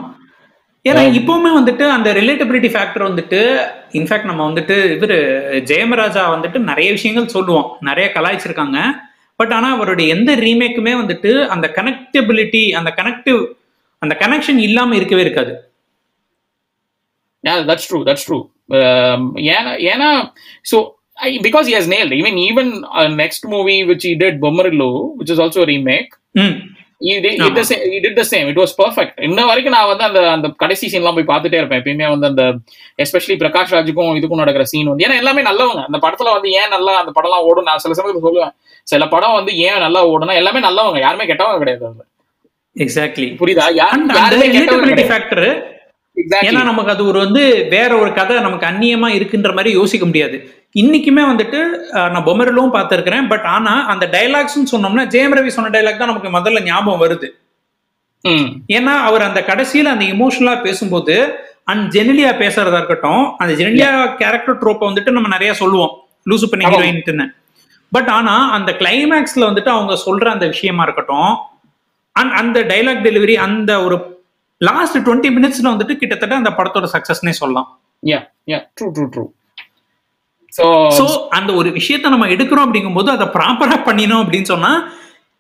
[0.89, 3.39] ஏன்னா இப்பவுமே வந்துட்டு அந்த ரிலேட்டபிலிட்டி ஃபேக்டர் வந்துட்டு
[3.99, 5.17] இன்ஃபேக்ட் நம்ம வந்துட்டு இவரு
[5.71, 8.79] ஜெயமராஜா வந்துட்டு நிறைய விஷயங்கள் சொல்லுவோம் நிறைய கலாய்ச்சிருக்காங்க.
[9.43, 13.45] பட் ஆனா அவருடைய எந்த ரீமேக்குமே வந்துட்டு அந்த கனெக்டபிலிட்டி அந்த கனெக்டிவ்
[13.97, 15.53] அந்த கனெக்ஷன் இல்லாம இருக்கவே இருக்காது
[17.47, 18.03] Yeah, that's true.
[18.05, 18.43] That's true.
[18.69, 20.09] Um, ஏன்னா ஏன்னா
[20.61, 22.13] so I, because he has nailed.
[22.13, 25.29] I mean, even uh, next movie which he did, Bommarillo, which
[27.05, 28.45] He did, did the same, he did the same.
[28.51, 29.13] It was perfect.
[29.27, 31.81] இன்ன வரைக்கும் நான் வந்து அந்த அந்த கடைசி சீன்லாம் போய் பார்த்துட்டே இருப்பேன்.
[31.81, 32.43] எப்பயுமே வந்து அந்த
[33.03, 35.81] எஸ்பெஷலி பிரகாஷ் ராஜுக்கும் இதுக்கும் நடக்கிற சீன் வந்து ஏன்னா எல்லாமே நல்லவங்க.
[35.89, 37.63] அந்த படத்துல வந்து ஏன் நல்லா அந்த படம்லாம் ஓடும்?
[37.63, 38.53] நான் சில சமயத்துல சொல்லுவேன்.
[38.83, 40.99] சில படம் வந்து ஏன் நல்லா ஓடுனா எல்லாமே நல்லவங்க.
[40.99, 42.03] யாருமே கெட்டவங்க கிடையாது அதுல.
[42.85, 43.67] எக்ஸாக்ட்லி புரியுதா?
[43.73, 45.47] யாருமே கெட்டவங்க ஃபேக்டர்.
[46.47, 50.37] ஏன்னா நமக்கு அது ஒரு வந்து வேற ஒரு கதை நமக்கு அந்நியமா இருக்குன்ற மாதிரி யோசிக்க முடியாது.
[50.81, 51.59] இன்னைக்குமே வந்துட்டு
[52.13, 53.25] நான் பொமரிலும் பார்த்திருக்கிறேன்.
[53.31, 57.27] பட் ஆனா அந்த டைலாக்ஸ்னு சொன்னோம்னா ஜெயம் ரவி சொன்ன டைலாக் தான் நமக்கு முதல்ல ஞாபகம் வருது.
[58.77, 61.15] ஏன்னா அவர் அந்த கடைசியில அந்த இமோஷனலா பேசும்போது
[61.71, 63.89] அண்ட் ஜெனிலியா பேசுறதா இருக்கட்டும் அந்த ஜெனிலியா
[64.21, 65.93] கேரக்டர் ட்ரோப்பை வந்துட்டு நம்ம நிறைய சொல்லுவோம்.
[66.29, 66.73] லூசு பண்ண ஆமா.
[66.73, 67.25] ஹீரோயின்ட்டுன்னு.
[67.91, 71.31] பட் ஆனா அந்த கிளைமேக்ஸ்ல வந்துட்டு அவங்க சொல்ற அந்த விஷயமா இருக்கட்டும்
[72.15, 73.95] அண்ட் அந்த டைலாக் டெலிவரி அந்த ஒரு
[74.61, 77.69] லாஸ்ட் டுவெண்ட்டி மினிட்ஸ்ல வந்துட்டு கிட்டத்தட்ட அந்த படத்தோட சக்சஸ்னே சொல்லலாம்.
[78.79, 79.23] ட்ரூ ட்ரூ ட்ரூ
[80.57, 80.65] சோ
[81.37, 84.71] அந்த ஒரு விஷயத்த நம்ம எடுக்கிறோம் அப்படிங்கும்போது அதை ப்ராப்பரா பண்ணினோம் அப்படின்னு சொன்னா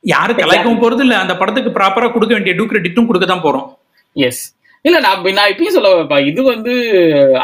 [0.03, 3.67] யாரும் கலாய்க்கவும் போறது இல்ல அந்த படத்துக்கு ப்ராப்பரா கொடுக்க வேண்டிய டூ கிரெடிட்டும் கொடுக்க தான் போறோம்.
[4.15, 4.43] எஸ்
[4.85, 6.17] இல்ல நான் நான் இப்பயும் சொல்ல வரேன்ப்பா.
[6.29, 6.73] இது வந்து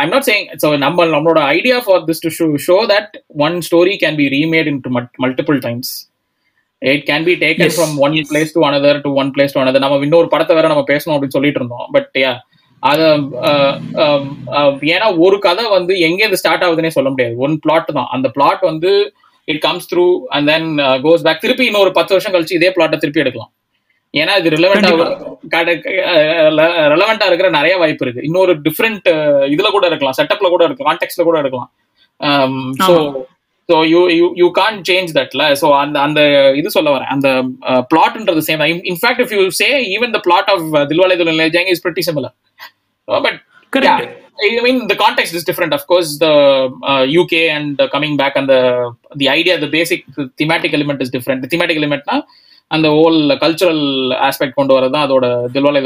[0.02, 3.14] ஐம் நாட் சேயிங் ஸோ நம்ம நம்மளோட idea for this to show show that
[3.46, 4.92] one story can be remade into
[5.26, 5.92] multiple times
[6.82, 7.74] it can be taken.
[7.78, 10.86] From one place to another to one place to another நம்ம இன்னொரு படத்தை வேற நம்ம
[10.92, 11.88] பேசணும் அப்படின்னு சொல்லிட்டு இருந்தோம்.
[11.98, 12.34] பட் யா
[12.89, 13.06] அது
[14.96, 17.36] ஏன்னா ஒரு கதை வந்து எங்க இது ஸ்டார்ட் ஆகுதுன்னே சொல்ல முடியாது.
[17.46, 18.10] ஒன் பிளாட் தான்.
[18.15, 18.92] அந்த பிளாட் வந்து
[19.48, 20.68] it comes through and then
[21.06, 23.52] goes back திருப்பி இன்னொரு பத்து வருஷம் கழிச்சு இதே பிளாட்டை திருப்பி எடுக்கலாம்.
[24.13, 24.92] ஏன்னா இது ரிலவெண்டா
[26.94, 28.26] ரெலவெண்டா இருக்கிற நிறைய வாய்ப்பு இருக்கு.
[28.30, 29.10] இன்னொரு டிஃப்ரெண்ட்
[29.56, 31.70] இதுல கூட இருக்கலாம் செட்டப்ல கூட இருக்கலாம் கான்டெக்ட்ல கூட இருக்கலாம்
[32.88, 32.96] so
[33.70, 36.20] so you you you can change தட்ல ஸோ அந்த அந்த
[36.60, 37.12] இது சொல்ல வரேன்.
[37.15, 37.28] அந்த
[37.92, 42.06] பிளாட்ன்றது same in fact if you say even the plot of Dilwale Dulhania Jayenge is pretty
[42.08, 42.36] similar
[43.19, 43.39] but
[43.74, 45.74] correct I mean, the context is different.
[45.74, 46.34] Of course, the
[46.84, 48.60] uh, UK and uh, coming back and the
[49.15, 50.02] the idea, the basic
[50.39, 51.41] thematic element is different.
[51.41, 52.17] The thematic element na
[52.72, 53.82] அந்த whole cultural
[54.26, 55.80] aspect கொண்டு வரது தான் அதோட தில்வாலை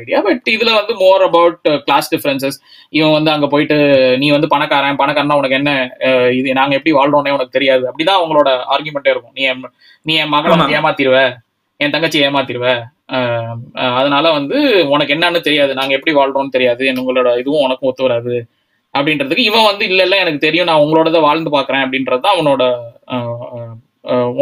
[0.00, 2.56] idea but இதுல வந்து more about class differences
[2.92, 3.76] இவன் வந்து அங்க போயிட்டு
[4.22, 5.72] நீ வந்து பணக்காரன் பணக்காரனா உனக்கு என்ன
[6.08, 7.84] அஹ், இது நாங்க எப்படி வாழ்றோம்னே உனக்கு தெரியாது.
[7.90, 9.34] அப்படிதான் அவங்களோட ஆர்குமெண்டே இருக்கும்.
[9.38, 9.62] நீ என்
[10.06, 11.18] நீ என் மகளை ஏமாத்திருவ
[11.80, 12.66] என் தங்கச்சி ஏமாத்திருவ
[13.98, 14.58] அதனால வந்து
[14.94, 15.72] உனக்கு என்னன்னு தெரியாது.
[15.78, 16.84] நாங்க எப்படி வாழ்றோம்னு தெரியாது.
[17.02, 18.36] உங்களோட இதுவும் உனக்கும் ஒத்து வராது.
[18.94, 20.68] அப்படின்றதுக்கு இவன் வந்து இல்ல இல்ல எனக்கு தெரியும்.
[20.70, 22.62] நான் உங்களோட தான் வாழ்ந்து பாக்குறேன் அப்படின்றதுதான் அவனோட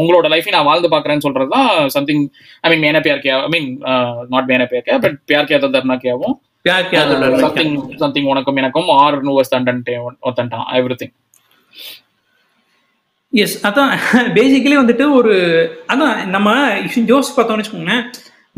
[0.01, 2.25] உங்களோட லைஃபையும் நான் வாழ்ந்து பாக்குறேன்னு சொல்றதுதான் something
[2.65, 3.69] I mean Maine Pyar Ke I mean
[4.33, 6.37] not Maine Pyar K but Pyaar K Darna கேவும்
[7.45, 9.83] சம்திங் சம்திங் உனக்கும் எனக்கும் ஆர் நூவர்ஸ் தண்டன்
[10.29, 11.15] ஒத்தன்டான் எவ்ரி திங்
[13.33, 13.93] எஸ் அதான்
[14.37, 15.35] பேசிக்கலி வந்துட்டு ஒரு
[15.93, 16.51] அதான் நம்ம
[17.11, 18.05] ஜோஸ் பார்த்தோம்னு வச்சுக்கோங்களேன்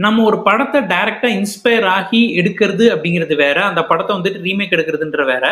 [0.05, 5.45] நம்ம ஒரு படத்தை டைரக்டா இன்ஸ்பயர் ஆகி எடுக்கிறது அப்படிங்கிறது வேற அந்த படத்தை வந்துட்டு ரீமேக் எடுக்கிறதுன்ற வேற.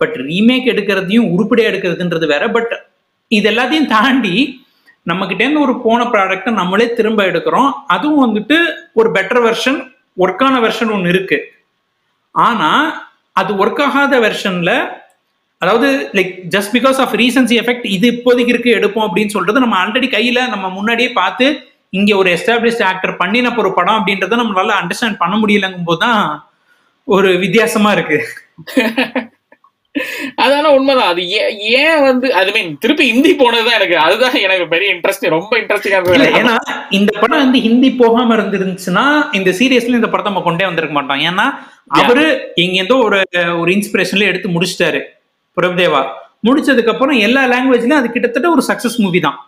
[0.00, 2.44] பட் ரீமேக் எடுக்கிறதையும் உருப்படியா எடுக்கிறதுன்றது வேற.
[2.56, 2.72] பட்
[3.30, 4.36] இது எல்லாத்தையும் தாண்டி
[5.10, 7.70] நம்ம கிட்டேருந்து ஒரு போன ப்ராடக்ட்டை நம்மளே திரும்ப எடுக்கிறோம்.
[7.94, 8.56] அதுவும் வந்துட்டு
[8.92, 9.78] ஒரு பெட்டர் வெர்ஷன்
[10.24, 11.38] ஒர்க்கான வெர்ஷன் ஒன்று இருக்கு.
[12.34, 12.70] ஆனா
[13.40, 14.72] அது ஒர்க் ஆகாத வெர்ஷன்ல
[15.62, 20.08] அதாவது like just because of recency effect இது இப்போதைக்கு இருக்கு எடுப்போம் அப்படின்னு சொல்றது நம்ம ஆல்ரெடி
[20.16, 21.46] கையில நம்ம முன்னாடியே பார்த்து
[21.92, 26.20] இங்க ஒரு எஸ்டாப்ளிஷ்ட் ஆக்டர் பண்ணின ஒரு படம் அப்படின்றத நம்மளால அண்டர்ஸ்டாண்ட் பண்ண முடியலங்கும் போதுதான்
[27.08, 28.18] ஒரு வித்தியாசமா இருக்கு.
[30.44, 31.08] அதான உண்மைதான்.
[31.08, 31.22] அது
[31.78, 33.96] ஏன் வந்து அது மீன் திருப்பி ஹிந்தி போனதுதான் எனக்கு.
[33.98, 36.38] அதுதான் எனக்கு பெரிய இன்ட்ரெஸ்ட் ரொம்ப இன்ட்ரெஸ்டிங்கா இருந்தது.
[36.40, 36.54] ஏன்னா
[36.90, 41.20] இந்த படம் வந்து ஹிந்தி போகாம இருந்துருந்துச்சுன்னா இந்த சீரியஸ்ல இந்த படத்தை நம்ம கொண்டே வந்திருக்க மாட்டோம்.
[41.20, 41.46] ஏன்னா
[42.00, 42.24] அவரு
[42.56, 43.20] எங்கேருந்தோ ஒரு
[43.58, 45.00] ஒரு இன்ஸ்பிரேஷன்ல எடுத்து முடிச்சிட்டாரு
[45.56, 46.02] பிரபுதேவா
[46.48, 49.38] முடிச்சதுக்கு அப்புறம் எல்லா லாங்குவேஜ்லயும் அது கிட்டத்தட்ட ஒரு சக்சஸ் மூவி தான்.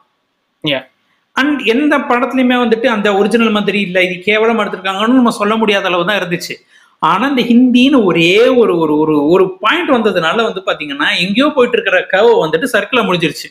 [1.41, 3.99] அண்ட் எந்த படத்துலயுமே வந்துட்டு அந்த ஒரிஜினல் மாதிரி இல்ல.
[4.07, 6.55] இது கேவலம் எடுத்திருக்காங்கன்னு நம்ம சொல்ல முடியாத அளவு தான் இருந்துச்சு.
[7.03, 11.99] ஆனா இந்த ஹிந்தின்னு ஒரே ஒரு ஒரு ஒரு ஒரு பாயிண்ட் வந்ததுனால வந்து பாத்தீங்கன்னா எங்கேயோ போயிட்டு இருக்கிற
[12.15, 13.49] கவ வந்துட்டு சர்க்கிள முடிஞ்சிருச்சு.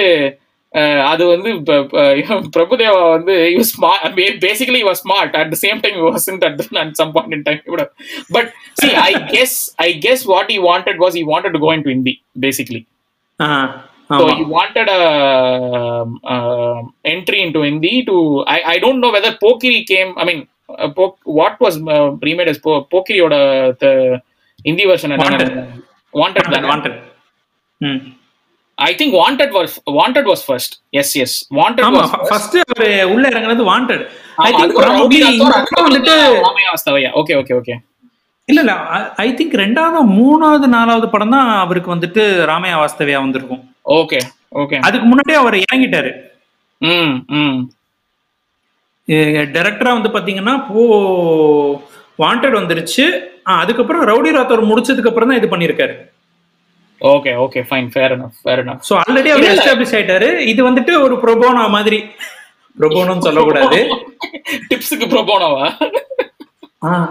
[1.09, 1.49] அது வந்து
[2.55, 3.33] பிரபுதேவா வந்து
[4.43, 6.59] basically was smart at same time wasn't at
[6.99, 7.61] some point in time
[8.35, 8.49] but
[8.81, 12.13] see I guess I guess what he wanted was he wanted to go into Hindi
[12.45, 12.81] basically
[13.39, 13.69] ah
[14.09, 15.01] So ஆமா he wanted a
[15.79, 18.45] um, uh, entry into Hindi to.
[18.47, 20.13] I, I don't know whether Pokiri came.
[20.17, 20.47] I mean,
[20.77, 23.29] uh, Pok- what was uh, remade as po- Pokiri or
[23.79, 24.21] the
[24.65, 25.11] Hindi version?
[25.11, 25.49] and Wanted.
[26.13, 26.45] Wanted.
[26.63, 26.93] Wanted,
[27.81, 28.13] தானே?
[29.13, 30.79] Wanted was Wanted was first.
[30.97, 31.45] Yes, yes.
[31.51, 32.29] Wanted ஆமா was first.
[32.31, 37.11] First அவரு உள்ள இறங்குனது wanted I think rowdy வந்துட்டு அதுக்கப்புறம் ராமையா வாஸ்தவையா.
[38.47, 38.73] இல்ல இல்ல
[39.19, 43.63] I think ரெண்டாவது மூணாவது நாலாவது படம் தான் அவருக்கு வந்துட்டு ராமையா வாஸ்தவியா வந்திருக்கும்
[43.97, 44.21] Okay,
[44.61, 44.79] okay.
[44.85, 46.09] அதுக்கு முன்னாடியே அவர் இறங்கிட்டாரு
[46.81, 47.59] ம், ம்.
[49.53, 50.81] டைரக்டரா வந்து பாத்தீங்கன்னா போ
[52.19, 53.05] வாண்டட் வந்துருச்சு
[53.55, 55.95] அதுக்கப்புறம் ரவுடி ராத்தோர் முடிச்சதுக்கு அப்புறம் தான் இது பண்ணிருக்காரு
[57.01, 57.87] Okay, okay, fine.
[57.91, 58.79] Fair enough, fair enough.
[58.87, 59.47] So already அவர்.
[59.51, 61.99] எஸ்டாப்ளிஷ் ஆயிட்டாரு இது வந்துட்டு ஒரு ப்ரொபோனா மாதிரி
[62.77, 63.79] ப்ரொபோனோன்னு சொல்லக்கூடாது
[64.69, 65.67] டிப்ஸுக்கு ப்ரோபோனோவா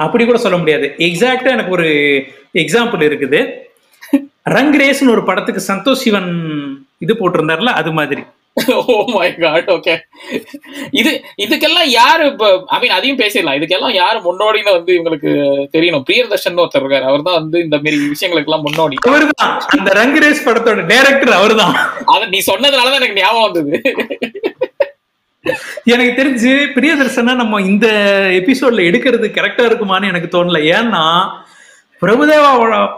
[0.05, 0.89] அப்படி கூட சொல்ல முடியாது.
[0.99, 1.89] எக்ஸாக்டா எனக்கு ஒரு
[2.63, 3.41] எக்ஸாம்பிள் இருக்குது.
[4.57, 6.33] ரங் ரேஸ்னு ஒரு படத்துக்கு சந்தோஷ் சிவன்
[7.05, 8.25] இது போட்டிருந்தார்ல அது மாதிரி.
[8.75, 9.95] ஓ மை காட் ஓகே
[10.91, 11.11] இது
[11.45, 13.57] இதுக்கெல்லாம் யாரு இப்ப ஐ மீன் அதையும் பேசிடலாம்.
[13.59, 15.31] இதுக்கெல்லாம் யாரு முன்னோடின்னு வந்து இவங்களுக்கு
[15.75, 16.07] தெரியணும்.
[16.11, 17.09] பிரியதர்ஷன் ஒருத்தர் இருக்காரு.
[17.11, 18.97] அவர் தான் வந்து இந்த மாதிரி விஷயங்களுக்கு எல்லாம் முன்னோடி.
[19.09, 19.53] அவர்தான்.
[19.79, 21.77] அந்த ரங் ரேஸ் படத்தோட டைரக்டர் அவர்தான்.
[22.15, 23.73] அத நீ சொன்னதுனாலதான் எனக்கு ஞாபகம் வந்தது.
[25.91, 27.87] எனக்கு தெரிஞ்சு பிரியதர்சனா நம்ம இந்த
[28.39, 31.05] எபிசோட்ல எடுக்கிறது கரெக்டா இருக்குமான்னு எனக்கு தோணல ஏன்னா
[32.03, 32.51] பிரபுதேவா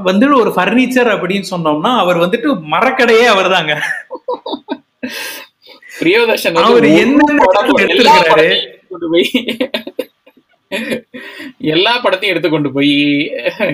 [0.02, 3.26] வந்து ஒரு ஃபர்னிச்சர் அப்படின்னு சொன்னோம்னா அவர் வந்துட்டு மரக்கடையே
[5.98, 8.46] பிரியதர்ஷன் அவரு படம் படம் எல்லா எடுத்திருக்காரு?
[8.46, 9.26] படத்தையும் எடுத்துக்கொண்டு போய்
[11.72, 12.92] எல்லா படத்தையும் எடுத்துக்கொண்டு போய்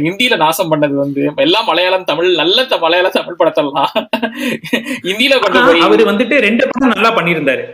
[0.05, 3.91] ஹிந்தியில நாசம் பண்ணது வந்து எல்லா மலையாளம் தமிழ் நல்ல மலையாள தமிழ் படத்தெல்லாம்
[5.05, 7.65] ஹிந்தியில கொண்டு போய் அவர் வந்துட்டு ரெண்டு படம் நல்லா பண்ணியிருந்தாரு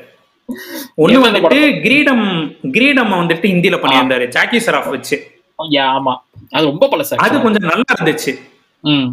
[0.97, 4.29] ஒண்ணு வந்துட்டு கிரீடம் கிரீடம் வந்துட்டு ஹிந்தில பண்ணியிருந்தாரு.
[4.29, 5.31] ஜாக்கி சராஃப் வச்சு.
[5.59, 6.17] ஆமா.
[6.51, 8.41] அது ரொம்ப பழசு அது கொஞ்சம் நல்லா இருந்துச்சு.
[8.81, 9.07] ம்.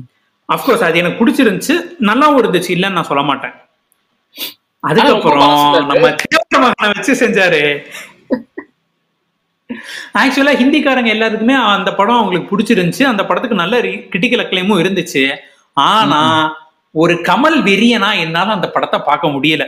[0.53, 1.81] அப்கோர்ஸ் அது எனக்கு பிடிச்சிருந்துச்சு.
[1.99, 2.67] நல்லாவும் இருந்துச்சு.
[2.67, 3.51] இல்லைன்னு நான் சொல்ல மாட்டேன்.
[4.79, 5.71] அதுக்கப்புறம்.
[5.85, 7.85] நம்ம தேவர மகனை வச்சு செஞ்சாரு.
[10.13, 13.03] ஆக்சுவலா ஹிந்திக்காரங்க எல்லாருக்குமே அந்த படம் அவங்களுக்கு பிடிச்சிருந்துச்சு.
[13.03, 15.37] அந்த படத்துக்கு நல்ல கிரிட்டிக்கல் அக்ளைமும் இருந்துச்சு.
[15.73, 16.53] ஆனா
[16.91, 19.67] ஒரு கமல் வெறியனா என்னால அந்த படத்தை பார்க்க முடியல.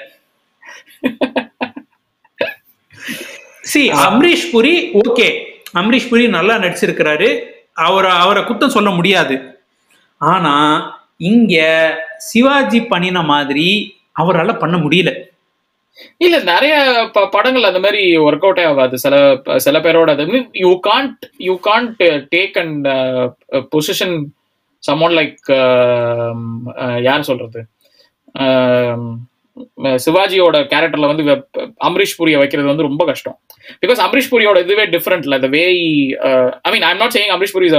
[3.72, 5.28] சி அம்ரீஷ் புரி ஓகே
[5.80, 7.30] அம்ரீஷ் புரி நல்லா நடிச்சிருக்கிறாரு.
[7.86, 9.36] அவரை அவரை குத்தம் சொல்ல முடியாது.
[10.32, 10.54] ஆனா
[11.32, 11.58] இங்க
[12.30, 13.68] சிவாஜி பண்ணின மாதிரி
[14.22, 15.12] அவரால பண்ண முடியல.
[16.26, 16.76] இல்ல நிறைய
[17.36, 18.96] படங்கள் அந்த மாதிரி ஒர்க் அவுட்டே ஆகாது.
[19.04, 19.16] சில
[19.66, 20.12] சில பேரோட
[20.66, 22.04] you can't you can't
[22.36, 22.88] take and
[23.74, 24.16] position
[24.90, 27.62] someone like யார் சொல்றது?
[28.46, 29.04] Um,
[30.06, 31.24] சிவாஜியோட கேரக்டர்ல வந்து
[31.88, 33.38] அம்ரீஷ் புரிய வைக்கிறது வந்து ரொம்ப கஷ்டம்.
[33.84, 35.64] பிகாஸ் அம்ரீஷ் புரியோட இதுவே டிஃப்ரெண்ட்ல the way
[36.66, 37.78] I mean I'm not saying Amrish Puri is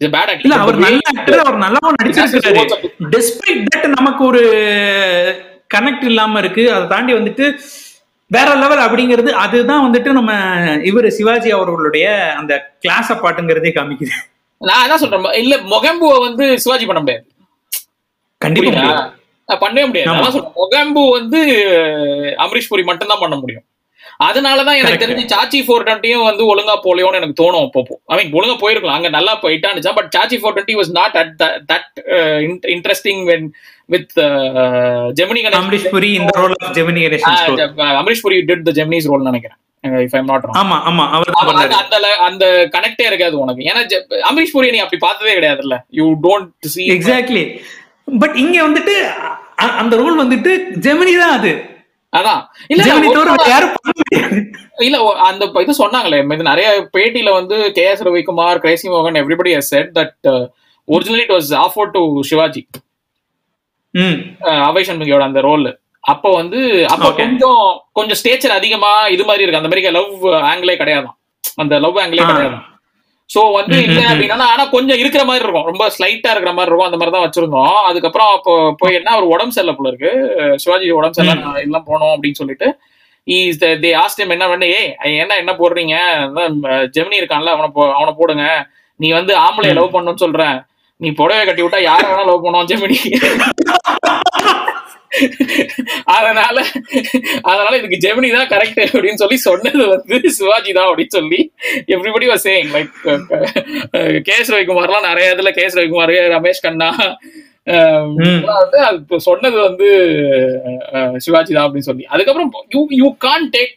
[0.00, 2.64] is bad இல்ல அவர் நல்ல ஆக்டர் அவர் நல்லாவும் நடிச்சிருக்காரு.
[3.14, 4.42] டெஸ்பைட் தட் நமக்கு ஒரு
[5.74, 6.64] கனெக்ட் இல்லாம இருக்கு.
[6.74, 7.46] அதை தாண்டி வந்துட்டு
[8.30, 10.32] வேற லெவல் அப்படிங்கிறது அதுதான் வந்துட்டு நம்ம
[10.90, 12.06] இவர் சிவாஜி அவர்களுடைய
[12.40, 14.14] அந்த கிளாஸ் பாட்டுங்கிறதே காமிக்குது.
[14.60, 15.26] நான் என்ன சொல்றேன்.
[15.42, 17.24] இல்ல மொகம்புவை வந்து சிவாஜி பண்ண முடியாது.
[18.44, 18.92] கண்டிப்பா
[19.56, 20.40] பண்ணவே முடியாது.
[20.56, 21.40] மொகம்பு வந்து
[22.38, 23.62] அமரீஷ் புரி மட்டும் தான் பண்ண முடியும்.
[24.24, 25.06] அதனாலதான் எனக்கு.
[25.06, 28.98] தெரிஞ்சு சாச்சி ஃபோர் டுவெண்ட்டியும் வந்து ஒழுங்கா போலையோன்னு எனக்கு தோணும் அப்போ ஐ மீன் ஒழுங்கா போயிருக்கலாம்.
[28.98, 31.34] அங்க நல்லா போயிட்டான்னு but Chachi four twenty was not at
[31.72, 31.90] that
[32.66, 33.46] interesting when
[33.86, 34.18] with
[35.20, 37.04] Gemini Amrish Puri இந்த role of Gemini
[38.00, 39.58] Amrish Puri did the Gemini's role நினைக்கிறேன்.
[39.84, 42.16] இஃப் ஐம் நாட் ஆமா ஆமா அவர் ஆமா, பண்ணாரு.
[42.18, 43.62] அந்த- கனெக்டே இருக்காது உனக்கு.
[43.62, 43.82] ஏன்னா
[44.30, 45.78] அமரீஷ் புரி நீ அப்படி பார்த்ததே கிடையாதுல்ல.
[45.90, 47.44] You don't see exactly
[48.18, 48.94] but இங்க வந்துட்டு
[49.80, 51.52] அந்த ரோல் வந்துட்டு ஜெமினி தான் அது.
[52.12, 52.40] அதான்.
[54.80, 56.18] இல்ல அந்த இது சொன்னாங்களே
[56.50, 60.28] நிறைய பேட்டியில வந்து கே எஸ் ரவிக்குமார் கிரேசி மோகன் everybody said that
[60.88, 62.62] originally it was offer to Sivaji
[64.64, 65.68] Avvai சண்முகியோட அந்த ரோல்
[66.04, 67.08] அப்போ வந்து அப்போ.
[67.16, 69.60] கொஞ்சம் கொஞ்சம் ஸ்டேச்சர் அதிகமா இது மாதிரி இருக்கு.
[69.60, 70.12] அந்த மாதிரி லவ்
[70.44, 71.16] ஆங்கிளே கிடையாதான்.
[71.56, 72.28] அந்த லவ் ஆங்கிளே ஆ.
[73.34, 74.00] சோ வந்து இல்ல.
[74.10, 75.68] அப்படின்னா ஆனா கொஞ்சம் இருக்கிற மாதிரி இருக்கும்.
[75.70, 76.88] ரொம்ப ஸ்லைட்டா இருக்கிற மாதிரி இருக்கும்.
[76.88, 77.76] அந்த மாதிரி தான் வச்சிருந்தோம்.
[77.88, 80.12] அதுக்கப்புறம் அப்போ போய் என்ன ஒரு உடம்பு சரியில்லை போல இருக்கு.
[80.62, 82.68] சிவாஜி உடம்பு சரியில்லை எல்லாம் போனோம் அப்படின்னு சொல்லிட்டு
[83.26, 85.96] இஸ் தே ஆஸ்டம் என்ன பண்ணு ஏய் என்ன என்ன போடுறீங்க
[86.96, 88.44] ஜெமினி இருக்கான்ல அவனை போ அவனை போடுங்க.
[89.00, 89.70] நீ வந்து ஆம்பளை.
[89.78, 90.44] லவ் பண்ணணும்னு சொல்ற
[91.00, 92.98] நீ புடவை கட்டி விட்டா யார வேணா லவ் பண்ணுவோம் ஜெமினி.
[96.14, 96.56] அதனால
[97.44, 101.40] அதனால இதுக்கு ஜெமினி தான் கரெக்ட் அப்படின்னு சொல்லி சொன்னது வந்து சிவாஜி தான் அப்படின்னு சொல்லி
[101.94, 102.92] everybody was saying like
[104.28, 106.90] K S ரவிக்குமார்லாம் நிறைய இதுல கே எஸ் ரவிக்குமார் ரமேஷ் கண்ணா.
[108.20, 109.88] இதெல்லாம் வந்து அது சொன்னது வந்து
[110.92, 112.04] அஹ், சிவாஜி தான் அப்படின்னு சொல்லி.
[112.10, 113.76] அதுக்கப்புறம் you you can take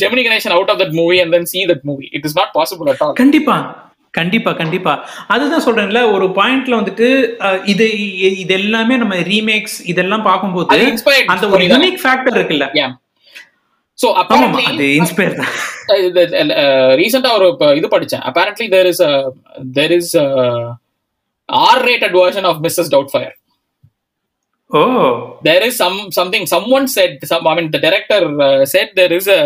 [0.00, 2.90] Gemini Ganesan out of that movie and then see that movie it is not possible
[2.92, 3.56] at all கண்டிப்பா.
[4.18, 4.92] கண்டிப்பா கண்டிப்பா.
[5.34, 7.06] அதுதான் சொல்றேன்ல ஒரு பாயிண்ட்ல வந்துட்டு
[7.72, 7.86] இது
[8.42, 10.68] இது எல்லாமே நம்ம ரீமேக்ஸ் இதெல்லாம் பார்க்கும்போது
[11.34, 11.70] அந்த ஒரு.
[11.74, 12.68] யூனிக் ஃபேக்டர் இருக்குல்ல.
[14.02, 15.50] சோ apparently அது இன்ஸ்பயர் தான்.
[17.00, 17.48] ரீசெண்டா ஒரு
[17.80, 18.24] இது படிச்சேன்.
[18.30, 19.12] Apparently there is a
[19.78, 20.28] there is a
[21.70, 22.88] R rated version of Mrs.
[24.72, 24.82] O
[25.46, 29.26] there is some something someone said some I mean the director uh, said there is
[29.28, 29.40] a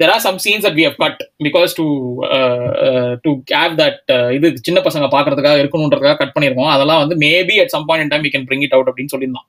[0.00, 1.86] there are some scenes that we have cut because to
[2.36, 7.16] uh, uh, to have that uh, இது சின்ன பசங்க பாக்குறதுக்காக இருக்கணும்ன்றதுக்காக cut பண்ணிருக்கோம் அதெல்லாம் வந்து
[7.16, 9.48] maybe at some point in time we can bring it out அப்படின்னு சொல்லியிருந்தான்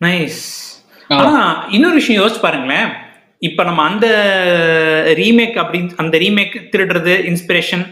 [0.00, 0.40] nice.
[1.08, 1.34] ஆனா
[1.70, 2.88] இன்னொரு விஷயம் யோசிச்சு பாருங்களேன்
[3.38, 4.06] இப்ப நம்ம அந்த
[5.20, 7.84] ரீமேக் அப்படின்னு அந்த ரீமேக் திருடுறது இன்ஸ்பிரேஷன்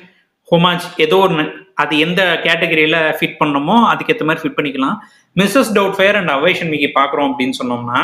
[0.50, 1.44] ஹோமாஜ் ஏதோ ஒன்று
[1.82, 4.96] அது எந்த கேட்டகரியில ஃபிட் பண்ணணுமோ அதுக்கேற்ற மாதிரி ஃபிட் பண்ணிக்கலாம்.
[5.40, 8.00] மிஸ்ஸஸ் டவுட் ஃபயர் அண்ட் அவைஷன் மிகி பார்க்குறோம் அப்படின்னு சொன்னோம்னா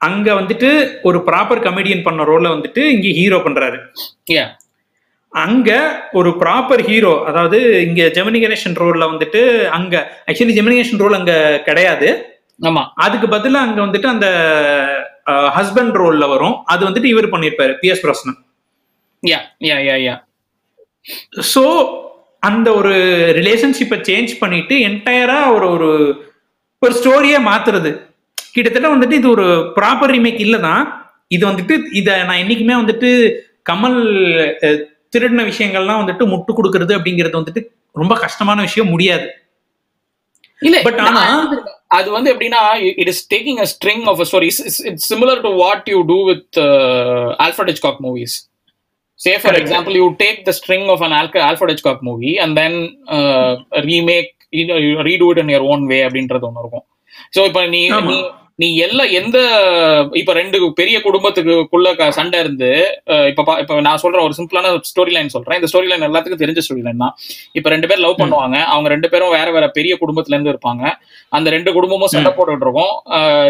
[0.00, 0.68] அங்க வந்துட்டு
[1.08, 3.78] ஒரு ப்ராப்பர் கமெடியன் பண்ண ரோல வந்துட்டு இங்க ஹீரோ பண்றாரு.
[5.32, 5.70] அங்க
[6.18, 9.40] ஒரு ப்ராப்பர் ஹீரோ அதாவது இங்க ஜெமினி கணேசன் ரோல்ல வந்துட்டு
[9.78, 9.94] அங்க
[10.28, 11.34] ஆக்சுவலி ஜெமினி கணேசன் ரோல் அங்க
[11.68, 12.08] கிடையாது.
[12.60, 12.82] ஆமா.
[13.04, 14.28] அதுக்கு பதிலா அங்க வந்துட்டு அந்த
[15.56, 16.56] ஹஸ்பண்ட் ரோல்ல வரும்.
[16.72, 18.38] அது வந்துட்டு இவர் பண்ணிருப்பாரு P S Prasanna
[19.22, 20.18] yeah yeah yeah yeah.
[21.52, 21.62] So
[22.42, 22.92] அந்த ஒரு
[23.38, 25.90] ரிலேஷன்ஷிப்பை சேஞ்ச் பண்ணிட்டு என்டையரா ஒரு ஒரு
[26.82, 27.90] ஒரு ஸ்டோரியே மாத்துறது.
[28.54, 29.46] கிட்டத்தட்ட வந்துட்டு இது ஒரு
[29.76, 30.82] ப்ராப்பர் ரீமேக் இல்லை தான்
[31.30, 33.08] இது வந்துட்டு இதை நான் என்னைக்குமே வந்துட்டு
[33.66, 33.98] கமல்
[35.12, 37.62] திருடின விஷயங்கள்லாம் வந்துட்டு முட்டு கொடுக்கறது அப்படிங்கிறது வந்துட்டு
[37.96, 39.26] ரொம்ப கஷ்டமான விஷயம் முடியாது.
[40.62, 41.24] இல்ல But ஆனா-
[41.90, 42.60] அது வந்து எப்படின்னா
[42.94, 44.46] it is taking a string of a story
[44.90, 46.58] it's similar to what you do with
[47.44, 48.36] Alfred Hitchcock movies
[49.20, 49.62] say for Correct.
[49.62, 52.78] Example you take the string of an Alfred Hitchcock movie and then
[53.86, 54.32] remake
[55.02, 56.86] redo it in your own way அப்படின்றது ஒன்று இருக்கும்
[57.36, 57.82] so இப்போ நீ.
[58.62, 59.38] நீ எல்லா எந்த
[60.20, 61.88] இப்ப ரெண்டு பெரிய குடும்பத்துக்குள்ள
[62.18, 62.70] சண்டை இருந்து
[63.30, 65.58] இப்ப இப்ப நான் சொல்றேன் ஒரு சிம்பிளான ஸ்டோரி லைன் சொல்றேன்.
[65.58, 67.14] இந்த ஸ்டோரி லைன் எல்லாத்துக்கும் தெரிஞ்ச ஸ்டோரி லைன் தான்.
[67.58, 68.56] இப்ப ரெண்டு பேர் லவ் பண்ணுவாங்க.
[68.72, 70.84] அவங்க ரெண்டு பேரும் வேற வேற பெரிய குடும்பத்துல இருந்து இருப்பாங்க.
[71.38, 72.94] அந்த ரெண்டு குடும்பமும் சண்டை போட்டுட்டு இருக்கும்.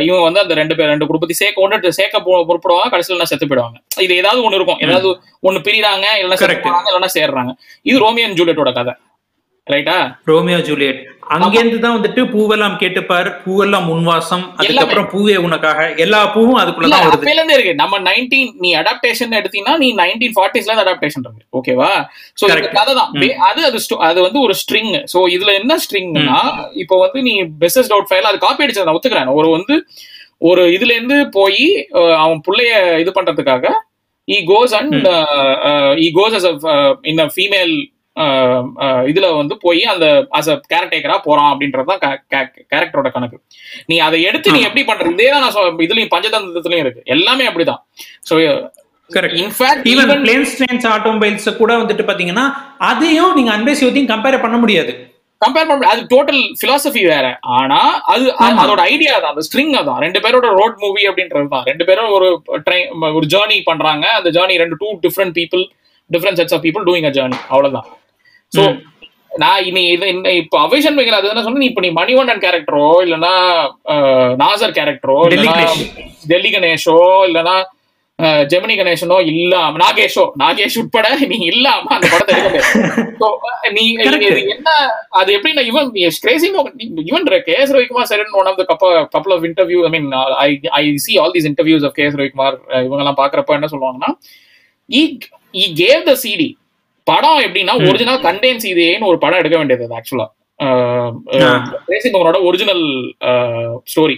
[0.09, 3.79] இவங்க வந்து அந்த ரெண்டு பேர் ரெண்டு குடும்பத்தையும் சேர்க்க ஒன்று சேர்க்க பொறுப்படுவாங்க கடைசியில் என்ன செத்து போயிடுவாங்க.
[4.07, 4.81] இது ஏதாவது ஒண்ணு இருக்கும்.
[4.87, 5.11] ஏதாவது
[5.49, 6.41] ஒண்ணு பிரிறாங்க இல்லைன்னா.
[6.69, 7.53] போறாங்க இல்லைன்னா சேர்றாங்க.
[7.91, 8.95] இது ரோமியோ அண்ட் ஜூலியட்டோட கதை.
[9.75, 9.99] ரைட்டா
[10.33, 11.01] ரோமியோ ஜூலியட்.
[11.35, 13.29] அங்கேருந்து தான் வந்துட்டு பூவெல்லாம் கேட்டுப்பார்.
[13.45, 15.81] பூவெல்லாம் முன்வாசம் அதுக்கப்புறம் பூவே உனக்காக.
[16.05, 17.17] எல்லா பூவும் வருது.
[17.17, 17.73] அப்பையில இருந்தே இருக்கு.
[17.83, 21.47] நம்ம நைன்டீன் நீ அடாப்டேஷன் எடுத்தீங்கன்னா நீ நைன்டீன் ஃபார்ட்டிஸ்ல இருந்து அடாப்டேஷன் இருக்கு.
[21.61, 21.91] ஓகேவா
[22.41, 22.45] சோ.
[22.79, 23.11] கதை தான்.
[23.49, 26.39] அது அது அது வந்து ஒரு ஸ்ட்ரிங் சோ இதுல என்ன ஸ்ட்ரிங்னா
[26.85, 27.35] இப்போ வந்து நீ
[27.65, 29.33] பெஸ்ட் டவுட் ஃபைல் அது காப்பி அடிச்சதை ஒத்துக்கிறேன்.
[29.41, 29.77] ஒரு வந்து
[30.51, 31.67] ஒரு இதுல இருந்து போய்
[32.23, 33.67] அவன் புள்ளைய இது பண்றதுக்காக
[34.29, 35.07] he goes and
[36.07, 36.49] he goes as
[37.11, 37.75] in female
[39.11, 40.07] இதுல வந்து போய் அந்த
[40.39, 42.03] அஸ் அ கேரக்டேக்கரா போறான் அப்படின்றதுதான்
[42.73, 43.39] கேரக்டரோட கணக்கு.
[43.91, 47.03] நீ அதை எடுத்து நீ எப்படி பண்ற இதே தான் நான் இதுலயும் பஞ்சதந்திரத்துலயும் இருக்கு.
[47.17, 47.83] எல்லாமே அப்படிதான்.
[48.31, 48.37] So
[49.11, 52.47] correct in fact even planes trains automobiles கூட வந்துட்டு பாத்தீங்கன்னா
[52.91, 54.95] அதையும் நீங்க அன்பே சிவத்தையும் கம்பேர் பண்ண முடியாது.
[55.45, 57.27] கம்பேர் பண்ண அது டோட்டல் பிலாசபி வேற.
[57.59, 57.79] ஆனா
[58.13, 58.25] அது.
[58.63, 59.33] அதோட ஐடியா தான்.
[59.35, 61.67] அந்த ஸ்ட்ரிங் தான் ரெண்டு பேரோட ரோட் மூவி அப்படின்றது தான்.
[61.71, 62.29] ரெண்டு பேரும் ஒரு
[62.69, 64.07] ட்ரெயின் ஒரு ஜேர்னி பண்றாங்க.
[64.21, 65.65] அந்த ஜேர்னி ரெண்டு two different people
[66.11, 67.89] different sets of people doing a journey அவ்வளவுதான்.
[68.53, 68.65] சோ.
[69.33, 70.77] நான் இனி இது இந்த இப்போ அது
[71.31, 73.33] என்ன சொன்னா இப்போ நீ மணிவண்ணன் கேரக்டரோ இல்லனா
[74.43, 75.65] நாசர் கேரக்டரோ இல்லனா.
[76.31, 77.57] டெல்லி கணேஷோ இல்லனா
[78.53, 83.17] ஜெமினி கணேசனோ இல்லாம நாகேஷோ நாகேஷ் உட்பட நீ இல்லாம அந்த படத்தை எடுக்க முடியாது
[83.77, 83.85] நீ
[84.55, 84.71] என்ன
[85.19, 85.91] அது எப்படின்னா இவன்
[86.25, 86.49] கிரேசி
[87.05, 90.07] இவன் K S Ravikumar said in one of the couple couple of interview I mean
[90.13, 92.57] uh, I I see all these interviews of K S Ravikumar
[92.87, 94.11] இவங்க எல்லாம் பாக்குறப்ப என்ன சொல்லுவாங்கன்னா
[94.89, 96.43] he gave the CD
[97.07, 97.75] படம் எப்படின்னா.
[97.89, 100.27] ஒரிஜினல் கண்டென்ஸ் இதேன்னு ஒரு படம் எடுக்க வேண்டியது ஆக்சுவலா.
[101.87, 102.85] Crazy மோகனோட original
[103.93, 104.17] story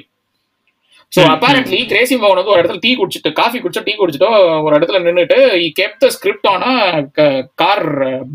[1.13, 4.31] so apparently Crazy மோகன் வந்து ஒரு இடத்துல டீ குடிச்சிட்டு காஃபி குடிச்சோ டீ குடிச்சிட்டோ
[4.65, 6.65] ஒரு இடத்துல நின்னுட்டு he kept the script on
[7.55, 7.87] car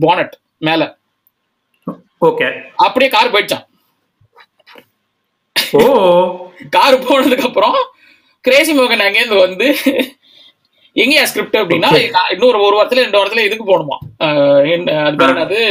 [0.01, 0.83] bonnet மேல.
[2.21, 2.47] ஓகே.
[2.77, 3.65] அப்படியே கார் போயிடுச்சான்.
[5.73, 5.83] ஓ.
[6.75, 7.77] கார் போனதுக்கு அப்புறம்
[8.45, 9.67] கிரேசி மோகன் அங்கேருந்து வந்து
[11.01, 11.89] எங்கேயா ஸ்கிரிப்ட் அப்படின்னா
[12.33, 13.97] இன்னொரு ஒரு வாரத்துல ரெண்டு வாரத்துல இதுக்கு போகணுமா?
[15.05, 15.61] அது பேர் என்னது?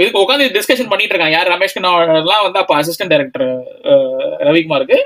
[0.00, 1.36] இதுக்கு உட்காந்து டிஸ்கஷன் பண்ணிட்டு இருக்காங்க.
[1.36, 1.90] யார் ரமேஷ் கண்ணா
[2.22, 3.50] எல்லாம் வந்து அப்ப அசிஸ்டன்ட் டைரக்டர்
[4.48, 4.98] ரவிக்குமாருக்கு.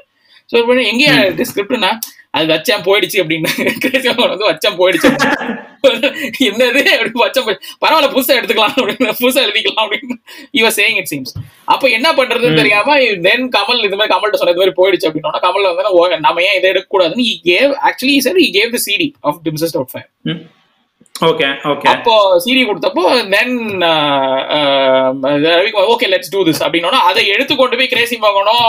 [0.52, 0.56] ஸோ
[0.92, 1.16] எங்கேயா
[1.50, 1.90] ஸ்கிரிப்ட்னா
[2.34, 3.48] அது வச்சேன் போயிடுச்சு அப்படின்னு
[4.26, 5.08] வந்து வச்சேன் போயிடுச்சு
[6.46, 6.80] என்னது?
[6.94, 10.16] அப்படி வச்சேன் போய் பரவாயில்ல புதுசா எடுத்துக்கலாம் அப்படின்னு புதுசா எழுதிக்கலாம் அப்படின்னு
[10.58, 11.32] இவ சேயிங் இட் சீம்ஸ்
[11.68, 15.68] அப்ப என்ன பண்றதுன்னு தெரியாம தென் கமல் இது மாதிரி கமல்கிட்ட சொன்ன இது மாதிரி போயிடுச்சு அப்படின்னா கமல்
[15.70, 18.82] வந்து "ஓ, நம்ம ஏன் இதை எடுக்க கூடாதுன்னு he gave actually he said he gave the
[18.86, 19.02] CD
[21.28, 22.12] okay okay அப்போ
[22.44, 23.02] CD கொடுத்தப்போ
[23.32, 23.52] then
[25.54, 28.62] Ravikumar okay let's do this அப்படின்னா அதை எடுத்து கொண்டு போய் கிரேசி மகனும்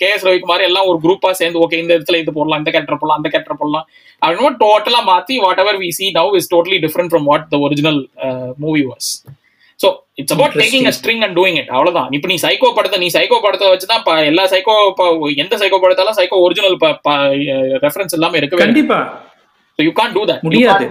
[0.00, 3.20] கே எஸ் ரவிக்குமார் எல்லாம் ஒரு குரூப்பா சேர்ந்து ஓகே இந்த இடத்துல இது போடலாம் இந்த கேரக்டர் போடலாம்
[3.20, 3.86] அந்த கேரக்டர் போடலாம்
[4.22, 8.00] அப்படின்னு டோட்டலா மாத்தி whatever we see now is totally different from what the original
[8.64, 9.10] movie was
[9.80, 9.88] so
[10.20, 12.08] it's about taking a string and doing it அவ்வளவுதான்.
[12.16, 14.74] இப்போ நீ சைக்கோ படத்தை நீ சைக்கோ படத்தை வச்சு தான் எல்லா சைக்கோ
[15.44, 16.76] எந்த சைக்கோ படத்தாலும் சைக்கோ ஒரிஜினல்
[17.86, 18.62] ரெஃபரன்ஸ் எல்லாமே இருக்கு.
[18.64, 19.00] கண்டிப்பா.
[19.82, 20.42] You can't do that.
[20.42, 20.86] முடியாது.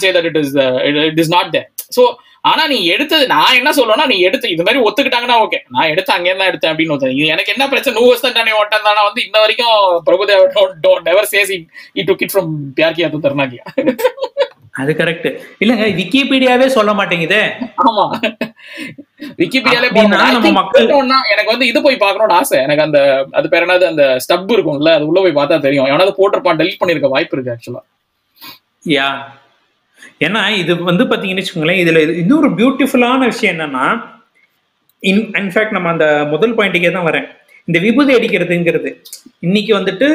[0.00, 1.66] Say that it is uh, it, it is not there.
[1.90, 2.04] So
[2.44, 6.36] ஆனா நீ எடுத்தது நான் என்ன சொல்லுவேன்னா நீ எடுத்து இது மாதிரி ஒத்துக்கிட்டாங்கன்னா ஓகே நான் எடுத்து அங்கே
[6.36, 7.94] தான் எடுத்தேன் அப்படின்னு எனக்கு என்ன பிரச்சனை?
[7.98, 9.74] நூறு வருஷம் தானே ஓட்டம் தானே வந்து இன்ன வரைக்கும்
[10.06, 10.44] Prabhudeva
[10.84, 11.52] don't never says
[11.96, 13.64] he took it from Pyaar Kiya To Darna Kya
[14.74, 15.28] அது கரெக்ட்
[15.60, 17.40] இல்லங்க விக்கிபீடியாவே சொல்ல மாட்டேங்குதே.
[17.86, 18.04] ஆமா.
[19.40, 19.88] விக்கிபீடியாலே
[20.52, 20.90] மக்கள்-
[21.32, 22.58] எனக்கு வந்து இது போய் பார்க்கணும்னு ஆசை.
[22.58, 22.98] எனக்கு அந்த
[23.32, 25.86] அது பேர் என்னது அந்த ஸ்டப் இருக்கும்ல அது உள்ள போய் பார்த்தா தெரியும்.
[25.86, 27.82] எவனாவது போட்டிருப்பான் டெலிட் பண்ணிருக்க வாய்ப்பு இருக்கு ஆக்சுவலா
[28.86, 29.06] யா.
[30.20, 34.02] ஏன்னா இது வந்து பார்த்தீங்கன்னு வச்சுக்கோங்களேன் இதுல இது- இன்னொரு பியூட்டிஃபுல்லான விஷயம் என்னன்னா
[35.00, 37.26] இன் இன்ஃபேக்ட் நம்ம அந்த முதல் பாயிண்ட்டுக்கே தான் வரேன்.
[37.64, 38.90] இந்த விபூதி அடிக்கிறதுங்கிறது
[39.40, 40.08] இன்னைக்கு வந்துட்டு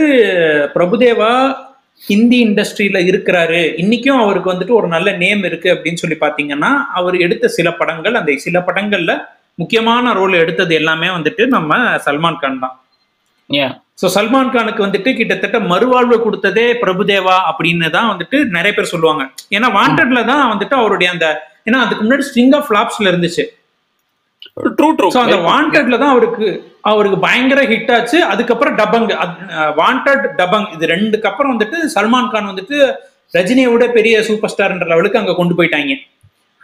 [0.76, 1.56] பிரபுதேவா
[1.98, 3.74] ஹிந்தி இண்டஸ்ட்ரியில இருக்கிறாரு.
[3.76, 8.36] இன்னைக்கும் அவருக்கு வந்துட்டு ஒரு நல்ல நேம் இருக்கு அப்படின்னு சொல்லி பாத்தீங்கன்னா அவர் எடுத்த சில படங்கள் அந்த
[8.36, 12.84] சில படங்கள்ல முக்கியமான ரோல் எடுத்தது எல்லாமே வந்துட்டு நம்ம சல்மான் கான் தான்.
[14.02, 19.24] ஸோ சல்மான் கானுக்கு வந்துட்டு கிட்டத்தட்ட மறுவாழ்வு கொடுத்ததே பிரபுதேவா அப்படின்னு தான் வந்துட்டு நிறைய பேர் சொல்லுவாங்க.
[19.56, 21.28] ஏன்னா வாண்டட்ல தான் வந்துட்டு அவருடைய அந்த
[21.68, 23.44] ஏன்னா அதுக்கு முன்னாடி ஸ்ட்ரிங் ஆஃப் ஃபிளாப்ஸ்ல இருந்துச்சு.
[24.78, 26.48] ட்ரூ ட்ரூ ஸோ அந்த வாண்டட்ல தான் அவருக்கு
[26.92, 28.18] அவருக்கு பயங்கர ஹிட் ஆச்சு.
[28.32, 29.08] அதுக்கப்புறம் டபங்
[29.82, 32.78] வாண்டட் டபங் இது ரெண்டுக்கு அப்புறம் வந்துட்டு சல்மான் கான் வந்துட்டு
[33.38, 35.94] ரஜினியை விட பெரிய சூப்பர் ஸ்டார்ன்ற லெவலுக்கு அங்க கொண்டு போயிட்டாங்க.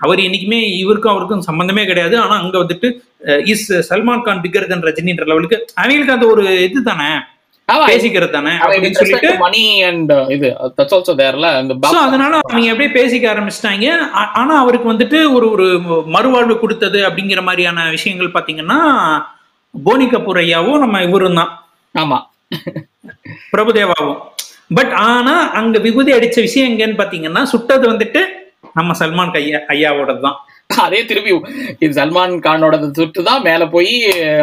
[0.02, 2.16] அவர் என்னைக்குமே இவருக்கும் அவருக்கும் சம்பந்தமே கிடையாது.
[2.24, 2.88] ஆனா அங்க வந்துட்டு
[3.54, 7.10] is Salman Khan bigger than ரஜினின்ற லெவலுக்கு அவங்களுக்கு அந்த ஒரு இது தானே?
[7.90, 8.52] பேசிக்கிறது தானே?
[8.66, 13.90] அப்படின்னு சொல்லிட்டு மணி அண்ட் இது தட்ஸ் ஆல்சோ தேர்ல அந்த ஸோ அதனால அவங்க அப்படியே பேசிக்க ஆரம்பிச்சிட்டாங்க.
[14.42, 15.68] ஆனா அவருக்கு வந்துட்டு ஒரு ஒரு
[16.16, 18.80] மறுவாழ்வு கொடுத்தது அப்படிங்கிற மாதிரியான விஷயங்கள் பாத்தீங்கன்னா
[19.74, 21.52] போனி கபூர் ஐயாவும் நம்ம இவரும் தான்.
[21.96, 22.18] ஆமா.
[23.54, 24.20] பிரபுதேவாவும்.
[24.78, 28.22] பட் ஆனா அங்க விபூதி அடிச்ச விஷயம் எங்கன்னு பாத்தீங்கன்னா சுட்டது வந்துட்டு
[28.80, 30.38] நம்ம சல்மான் ஐயா ஐயாவோட தான்.
[30.84, 31.32] அதே திருப்பி
[31.84, 33.92] இது சல்மான் கானோட சுட்டு தான் மேல போய்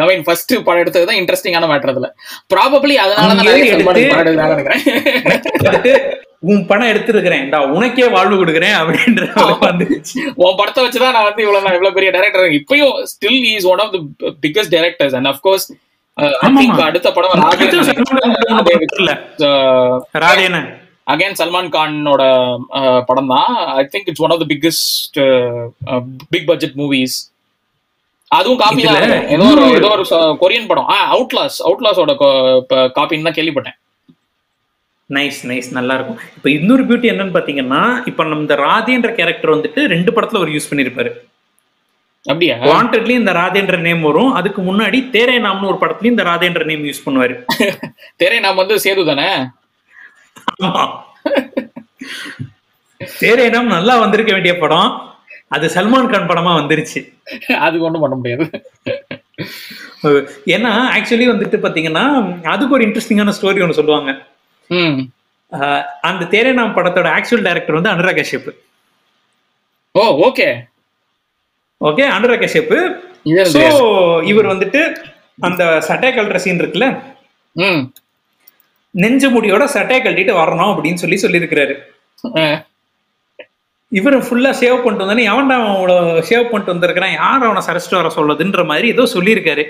[0.01, 2.07] ஐ மீன் ஃபர்ஸ்ட் படம் எடுத்தது தான் இன்ட்ரெஸ்டிங்கான மேட்டர் அதுல.
[2.53, 3.85] ப்ராபபிளி அதனால தான் நினைக்கிறேன்.
[6.49, 7.45] உன் படம் எடுத்திருக்கிறேன்.
[7.75, 9.23] உனக்கே வாழ்வு கொடுக்குறேன் அப்படின்ற
[9.63, 13.83] வந்துருச்சு உன் படத்தை வச்சுதான் நான் வந்து இவ்வளவு நான் இவ்வளவு பெரிய டைரக்டர் இப்பயும் still is one
[13.85, 14.01] of the
[14.45, 15.65] biggest directors and of course
[16.43, 16.75] ஆமாமா.
[16.85, 17.47] அடுத்த படம் சல்மான்
[21.07, 22.23] அகைன் சல்மான் கானோட
[23.09, 25.19] படம் தான் I think it's one of the biggest
[26.33, 27.17] big budget movies
[28.31, 29.03] அதுவும் காப்பி தான்.
[29.35, 30.05] ஏதோ ஒரு ஏதோ ஒரு
[30.41, 30.87] கொரியன் படம்.
[30.93, 32.13] ஆ அவுட்லாஸ் அவுட்லாஸோட
[32.97, 33.77] காப்பின்னு தான் கேள்விப்பட்டேன்.
[35.09, 39.81] நைஸ் நைஸ் நல்லா இருக்கும் இப்போ இன்னொரு பியூட்டி என்னன்னு பாத்தீங்கன்னா இப்போ நம்ம இந்த ராதேன்ற கேரக்டர் வந்துட்டு
[39.93, 41.11] ரெண்டு படத்துல அவர் யூஸ் பண்ணிருப்பாரு.
[42.25, 42.55] அப்படியா?
[42.69, 44.31] வாண்டட்லயும் இந்த ராதேன்ற நேம் வரும்.
[44.39, 47.35] அதுக்கு முன்னாடி தேரே நாம்னு ஒரு படத்துலயும் இந்த ராதேன்ற நேம் யூஸ் பண்ணுவாரு.
[48.23, 49.29] தெரிய நாம் வந்து சேது தானே?
[53.55, 54.89] நாம் நல்லா வந்திருக்க வேண்டிய படம்.
[55.55, 56.99] அது சல்மான் கான் படமா வந்துருச்சு.
[57.65, 58.45] அது ஒண்ணும் பண்ண முடியாது.
[60.55, 62.05] ஏன்னா ஆக்சுவலி வந்துட்டு பாத்தீங்கன்னா
[62.53, 64.11] அதுக்கு ஒரு இன்ட்ரெஸ்டிங்கான ஸ்டோரி ஒன்று சொல்லுவாங்க.
[66.09, 68.49] அந்த தேரே நாம் படத்தோட ஆக்சுவல் டைரக்டர் வந்து Anurag Kashyap
[69.95, 70.47] oh okay.
[71.81, 72.75] Okay Anurag Kashyap
[73.53, 73.61] so
[74.31, 74.81] இவர் வந்துட்டு
[75.47, 76.87] அந்த சட்டை கல்ற சீன் இருக்குல்ல?
[79.03, 81.75] நெஞ்சு முடியோட சட்டையை கழட்டிட்டு வரணும் அப்படின்னு சொல்லி சொல்லியிருக்கிறாரு.
[83.99, 85.97] இவர் ஃபுல்லா சேவ் பண்ணிட்டு வந்தானே எவன்டா அவன் அவ்வளோ
[86.29, 87.13] சேவ் பண்ணிட்டு வந்திருக்கிறான்?
[87.21, 89.65] யார் அவனை சரிச்சிட்டு வர சொல்லுதுன்ற மாதிரி ஏதோ சொல்லியிருக்காரு.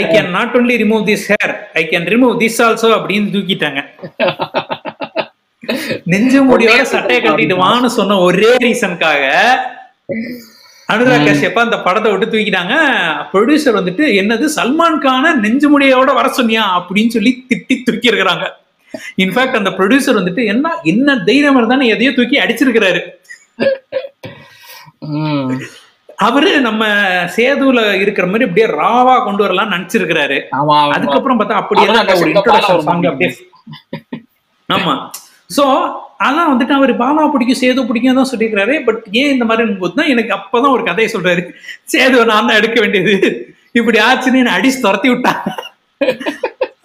[0.00, 3.80] I can not only remove this hair I can remove this also அப்படின்னு தூக்கிட்டாங்க.
[6.12, 9.24] நெஞ்சு முடியோட சட்டையை கட்டிட்டு வான்னு சொன்ன ஒரே ரீசனுக்காக
[10.92, 12.74] அனுராக் கஷ்யப்பா அந்த படத்தை விட்டு தூக்கிட்டாங்க.
[13.32, 16.64] ப்ரொடியூசர் வந்துட்டு என்னது சல்மான் கான நெஞ்சு முடியோட வர சொன்னியா?
[16.78, 18.46] அப்படின்னு சொல்லி திட்டி தூக்கி இருக்கிறாங்க.
[19.22, 23.02] இன்ஃபேக்ட் அந்த ப்ரொடியூசர் வந்துட்டு என்ன என்ன தைரியம் இருந்தானே எதையோ தூக்கி அடிச்சிருக்கிறாரு.
[26.26, 26.82] அவரு நம்ம
[27.36, 30.36] சேதுல இருக்கிற மாதிரி அப்படியே ராவா கொண்டு வரலாம்னு நினைச்சிருக்கிறாரு.
[30.96, 31.56] அதுக்கப்புறம் பார்த்தா
[31.88, 33.06] தான் ஒரு இன்ட்ரோடக்ஷன் சாங்.
[33.12, 33.30] அப்படியே.
[34.68, 34.94] ஆமா.
[35.56, 35.64] சோ
[36.26, 40.10] அதான் வந்துட்டு அவர் பாலா பிடிக்கும் சேது பிடிக்கும் தான் சொல்லியிருக்காரு பட் ஏன் இந்த மாதிரி போது தான்
[40.14, 41.42] எனக்கு அப்பதான் ஒரு கதையை சொல்றாரு.
[41.92, 43.14] சேது நான் தான் எடுக்க வேண்டியது.
[43.80, 45.50] இப்படி ஆச்சுன்னு என்னை அடிச்சு துரத்தி விட்டாங்க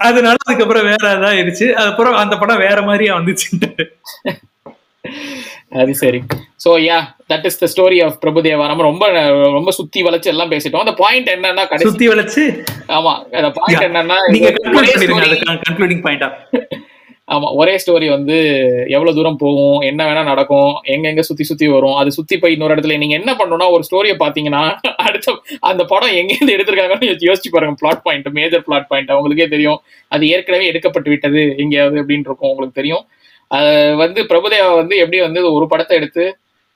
[0.07, 1.67] அதனால அதுக்கப்புறம் வேற ஏதாவது ஆயிடுச்சு.
[1.79, 3.69] அதுக்கப்புறம் அந்த படம் வேற மாதிரியா வந்துச்சுன்ட்டு
[5.81, 6.19] அது சரி.
[6.63, 6.97] So yeah
[7.31, 9.05] that is the story of Prabhudeva நம்ம ரொம்ப
[9.57, 10.83] ரொம்ப சுத்தி வளைச்சு எல்லாம் பேசிட்டோம்.
[10.85, 12.43] அந்த பாயிண்ட் என்னன்னா கடைசி சுத்தி வளைச்சு?
[12.97, 16.29] ஆமா அந்த பாயிண்ட் என்னன்னா நீங்க கன்க்ளூட் பண்ணிருங்க கன்க்ளூடிங் பாயிண்டா
[17.27, 18.35] ஆமா ஒரே ஸ்டோரி வந்து
[18.87, 22.75] எவ்வளவு தூரம் போகும் என்ன வேணா நடக்கும் எங்க எங்க சுத்தி சுத்தி வரும் அது சுத்தி போய் இன்னொரு
[22.75, 24.61] இடத்துல நீங்க என்ன பண்ணணும்னா ஒரு ஸ்டோரியை பாத்தீங்கன்னா
[24.95, 27.75] அடுத்த அந்த படம் எங்க இருந்து எடுத்திருக்காங்கன்னு யோசிச்சு பாருங்க.
[27.79, 29.79] Plot point major plot point அவங்களுக்கே தெரியும்.
[30.07, 31.43] அது ஏற்கனவே எடுக்கப்பட்டு விட்டது.
[31.57, 32.49] எங்கேயாவது அப்படின்னு இருக்கும்.
[32.49, 33.03] உங்களுக்கு தெரியும்.
[33.51, 36.23] அது வந்து பிரபுதேவா வந்து எப்படி வந்து ஒரு படத்தை எடுத்து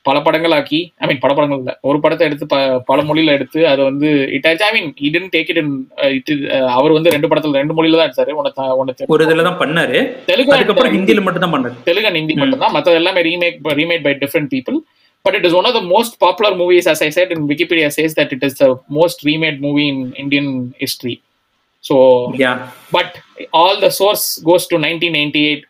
[0.05, 1.71] பல படங்கள் ஆக்கி ஐ மீன் பல படங்கள் இல்ல.
[1.83, 5.59] ஒரு படத்தை எடுத்து ப- பல மொழியில எடுத்து அது வந்து it I mean didn't take it
[5.61, 5.73] in
[6.15, 6.31] it
[6.75, 8.33] அவர் வந்து ரெண்டு படத்துல ரெண்டு மொழியில தான் எடுத்தாரு.
[8.41, 9.99] உனக்கு உனக்கு ஒரு இதுல தான் பண்ணாரு.
[10.29, 11.75] தெலுங்கு அதுக்கப்புறம் ஹிந்தில மட்டும் தான் பண்ணாரு.
[11.87, 14.79] தெலுங்கு ஹிந்தி மட்டும் தான் மற்றது எல்லாமே remake remade by different people
[15.25, 18.15] but it is one of the most popular movies as I said in Wikipedia says
[18.19, 21.15] that it is the most remade movie in Indian history
[21.83, 21.95] so
[22.91, 23.13] but
[23.59, 25.65] all the source goes to nineteen ninety eight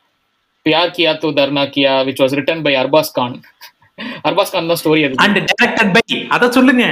[0.65, 3.36] Pyaar Kiya To Darna Kya which was written by Arbaaz Khan
[4.28, 5.16] Arbaaz Khan தான் story அது.
[5.26, 6.04] And directed by
[6.36, 6.86] அத சொல்லுங்க.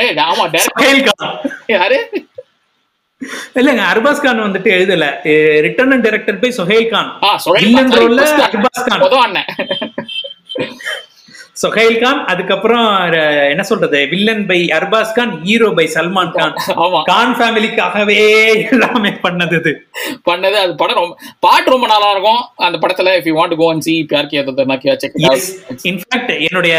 [0.00, 1.36] ஏ ஆமா சுஹேல் கான்.
[1.76, 1.98] யாரு?
[3.60, 5.04] இல்லங்க அர்பாஸ் கான் வந்துட்டு எழுதல.
[5.66, 7.10] Written and directed by Sohail Khan.
[7.26, 9.04] Ah villain சொல்றேன் ரோல்ல அர்பாஸ் கான்.
[9.26, 9.48] அண்ணன்
[11.56, 12.86] சுஹேல் கான் அதுக்கப்புறம்
[13.52, 13.98] என்ன சொல்றது?
[14.12, 16.54] Villain by Arbaaz Khan hero by Salman Khan
[17.10, 18.16] Khan ஃபேமிலிக்காகவே
[18.72, 19.72] எல்லாமே பண்ணது இது.
[20.28, 21.14] பண்ணது அது படம் ரொம்ப
[21.46, 22.42] பாட்டு ரொம்ப நல்லா இருக்கும்.
[22.66, 25.16] அந்த படத்துல if you want go and see Pyar Kiya Darna Kiya check
[25.92, 26.74] in fact என்னுடைய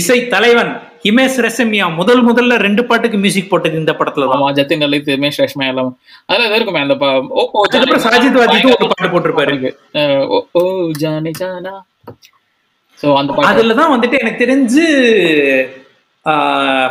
[0.00, 0.72] இசை தலைவன்
[1.06, 5.66] ஹிமேஷ் ரெசமியா முதல் முதல்ல ரெண்டு பாட்டுக்கு மியூசிக் போட்டது இந்த படத்துல ஆமா ஜத்தின் லலித் ரமேஷ் ரேஷ்மா
[5.72, 5.92] எல்லாம்.
[6.30, 6.94] அதுல இது இருக்குமே அந்த
[7.40, 7.44] ஓ
[8.06, 9.70] சாஜித் வாஜித்தும் ஒரு பாட்டு போட்டிருப்பாரு.
[10.58, 10.62] ஓ
[11.02, 11.74] ஜானே ஜானா.
[13.02, 15.76] சோ அந்த பாட்டு அதுலதான் வந்துட்டு எனக்கு தெரிஞ்சு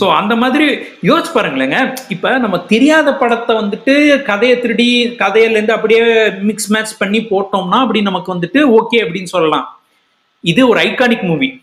[0.00, 1.94] so அந்த மாதிரி யோசிச்சு பாருங்களேங்க.
[2.08, 8.02] இப்ப நம்ம தெரியாத படத்தை வந்துட்டு கதையை திருடி கதையில இருந்து அப்படியே மிக்ஸ் மேட்ச் பண்ணி போட்டோம்னா அப்படி
[8.02, 9.80] நமக்கு வந்துட்டு ஓகே அப்படின்னு சொல்லலாம்.
[10.40, 11.62] இது ஒரு ஐகானிக் மூவி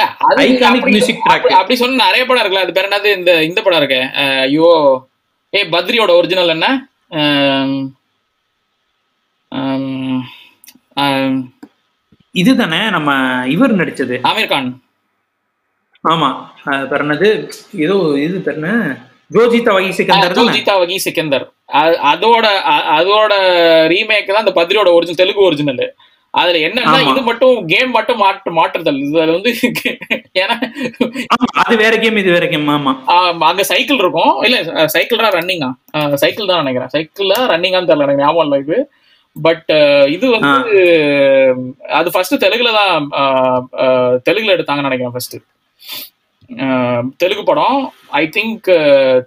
[0.00, 0.40] அப்படி-
[0.84, 1.40] music track.
[1.48, 2.54] அப்படி- சொன்ன நிறைய படம் இருக்குல்ல.
[2.54, 3.16] அது பேர் என்னது?
[3.18, 4.08] இந்த இந்த படம் இருக்கு.
[4.14, 5.07] ஐயோ
[5.56, 6.66] ஏ பத்ரியோட ஒரிஜினல் என்ன?
[12.40, 13.10] இதுதானே நம்ம
[13.54, 14.16] இவர் நடிச்சது.
[14.30, 14.68] ஆமீர் கான்.
[16.04, 16.28] ஆமா.
[16.98, 17.28] என்னது?
[17.84, 18.68] ஏதோ இது என்ன?
[19.36, 21.46] ஜோஜிதா வகை சிக்கந்தர் ஜோஜிதா வகி சிக்கந்தர்.
[22.12, 22.46] அதோட
[22.98, 23.32] அதோட
[23.92, 25.82] ரீமேக் தான் அந்த பத்ரியோட ஒரிஜினல் தெலுங்கு ஒரிஜினல்
[26.34, 26.94] அதுல என்னன்னா.
[27.10, 28.98] இது மட்டும் கேம் மட்டும் மாற்று மாற்றுதல்.
[29.04, 29.50] இதுல வந்து
[30.42, 30.56] ஏன்னா
[31.64, 32.92] அது வேற கேம் இது வேற கேம் ஆமா.
[33.50, 34.32] அங்க சைக்கிள் இருக்கும்.
[34.48, 35.70] இல்ல சைக்கிள் தான் ரன்னிங்கா
[36.22, 36.92] சைக்கிள் தான் நினைக்கிறேன்.
[36.96, 38.78] சைக்கிள் ரன்னிங்கான்னு தெரியல எனக்கு ஞாபகம் இல்லை இது.
[39.36, 39.70] பட்
[40.16, 40.80] இது வந்து
[41.98, 42.94] அது ஃபர்ஸ்ட் தெலுங்குல தான்
[44.28, 45.36] தெலுங்குல எடுத்தாங்கன்னு நினைக்கிறேன் ஃபர்ஸ்ட்
[47.22, 47.80] தெலுங்கு படம்.
[48.20, 48.68] ஐ திங்க்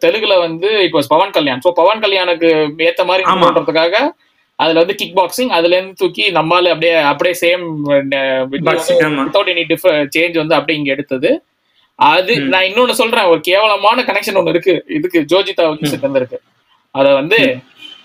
[0.03, 1.63] தெலுங்குல வந்து it was Pawan Kalyan.
[1.65, 2.49] So Pawan கல்யாணுக்கு
[2.89, 3.25] ஏத்த மாதிரி.
[3.45, 3.95] பண்றதுக்காக
[4.63, 7.63] அதுல வந்து கிக் பாக்ஸிங் அதுல இருந்து தூக்கி நம்மால அப்படியே அப்படியே same.
[8.51, 11.31] Without any differ change வந்து அப்படியே இங்க எடுத்தது.
[11.99, 12.33] அது.
[12.53, 14.75] நான் இன்னொன்னு சொல்றேன் ஒரு கேவலமான கனெக்ஷன் ஒண்ணு இருக்கு.
[14.97, 15.65] இதுக்கு ஜோஜிதா
[16.21, 16.39] இருக்கு.
[16.95, 17.39] அத வந்து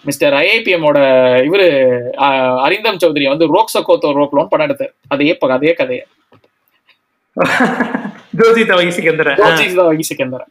[0.09, 0.99] மிஸ்டர் ஐஐபிஎம் ஓட
[1.47, 1.69] இவரு
[2.67, 4.93] அரிந்தம் சௌத்ரி வந்து ரோக் சக்கோத்தோ ரோக்லோன் படம் எடுத்தார்.
[5.15, 6.05] அதே அதே கதையை.
[8.41, 10.47] ஜோஜிதா வகை சிக்கந்தர் ஜோஜிதா வகி சிக்கந்தர்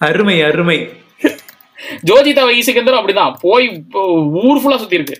[0.00, 0.78] அருமை அருமை.
[2.06, 3.34] ஜோஜிதா வகி சிக்கந்தர் அப்படிதான்.
[3.40, 3.66] போய்
[4.48, 5.16] ஊர் ஃபுல்லா சுத்தி இருக்கு.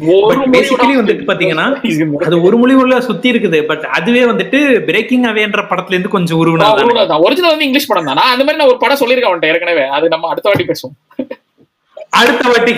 [0.00, 1.64] வந்துட்டு பாத்தீங்கன்னா.
[2.24, 3.58] அது ஒரு மொழி உள்ள சுத்தி இருக்குது.
[3.70, 4.58] பட் அதுவே வந்துட்டு
[4.88, 8.16] பிரேக்கிங் அவேன்ற படத்துல இருந்து கொஞ்சம் உருவினா ஒரிஜினல் வந்து இங்கிலீஷ் படம் தான்.
[8.16, 9.84] அந்த மாதிரி நான் ஒரு படம் சொல்லியிருக்கேன் அவன்கிட்ட ஏற்கனவே.
[9.96, 10.96] அது நம்ம அடுத்த வாட்டி பேசுவோம்.
[12.20, 12.74] அடுத்த வாட்டி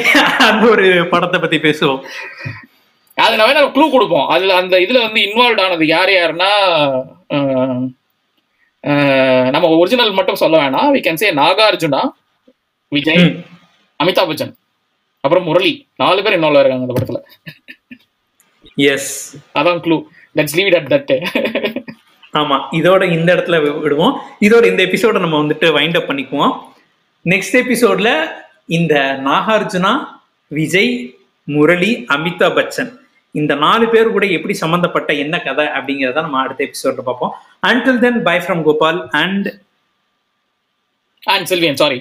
[0.48, 2.00] அந்த ஒரு படத்தை பத்தி பேசுவோம்.
[3.24, 4.26] அது நான் வேணா க்ளூ கொடுப்போம்.
[4.34, 6.50] அதுல அந்த இதுல வந்து இன்வால்வ் ஆனது யார் யாருன்னா
[9.54, 10.90] நம்ம ஒரிஜினல் மட்டும் சொல்ல வேணாம்.
[10.94, 12.02] We can say Nagarjuna.
[12.94, 13.22] Vijay
[14.00, 14.52] Amitabh Bachchan
[15.24, 15.72] அப்புறம் முரளி.
[16.00, 17.18] நாலு பேர் இன்வால்வ் இருக்காங்க அந்த படத்துல.
[18.92, 19.12] எஸ்
[19.58, 19.96] அதான் clue
[20.38, 21.12] let's leave it at that
[22.40, 24.14] ஆமா இதோட இந்த இடத்துல விடுவோம்.
[24.46, 26.54] இதோட இந்த எபிசோட நம்ம வந்துட்டு வைண்ட் அப் பண்ணிக்குவோம்.
[27.32, 28.10] நெக்ஸ்ட் எபிசோட்ல
[28.78, 28.94] இந்த
[29.28, 29.92] நாகார்ஜுனா
[30.58, 30.92] விஜய்
[31.54, 32.90] முரளி அமிதாப் பச்சன்
[33.34, 37.34] இந்த நாலு பேர் கூட எப்படி சம்பந்தப்பட்ட என்ன கதை அப்படிங்கிறத நம்ம அடுத்த எபிசோட பார்ப்போம்.
[37.70, 39.48] Until then bye from Gopal and
[41.34, 41.98] and Selvian sorry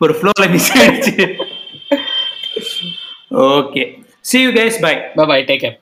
[0.00, 1.24] ஒரு ஃப்ளோல மிஸ் ஆயிடுச்சு
[3.50, 3.82] okay
[4.24, 5.76] see you guys bye bye bye take care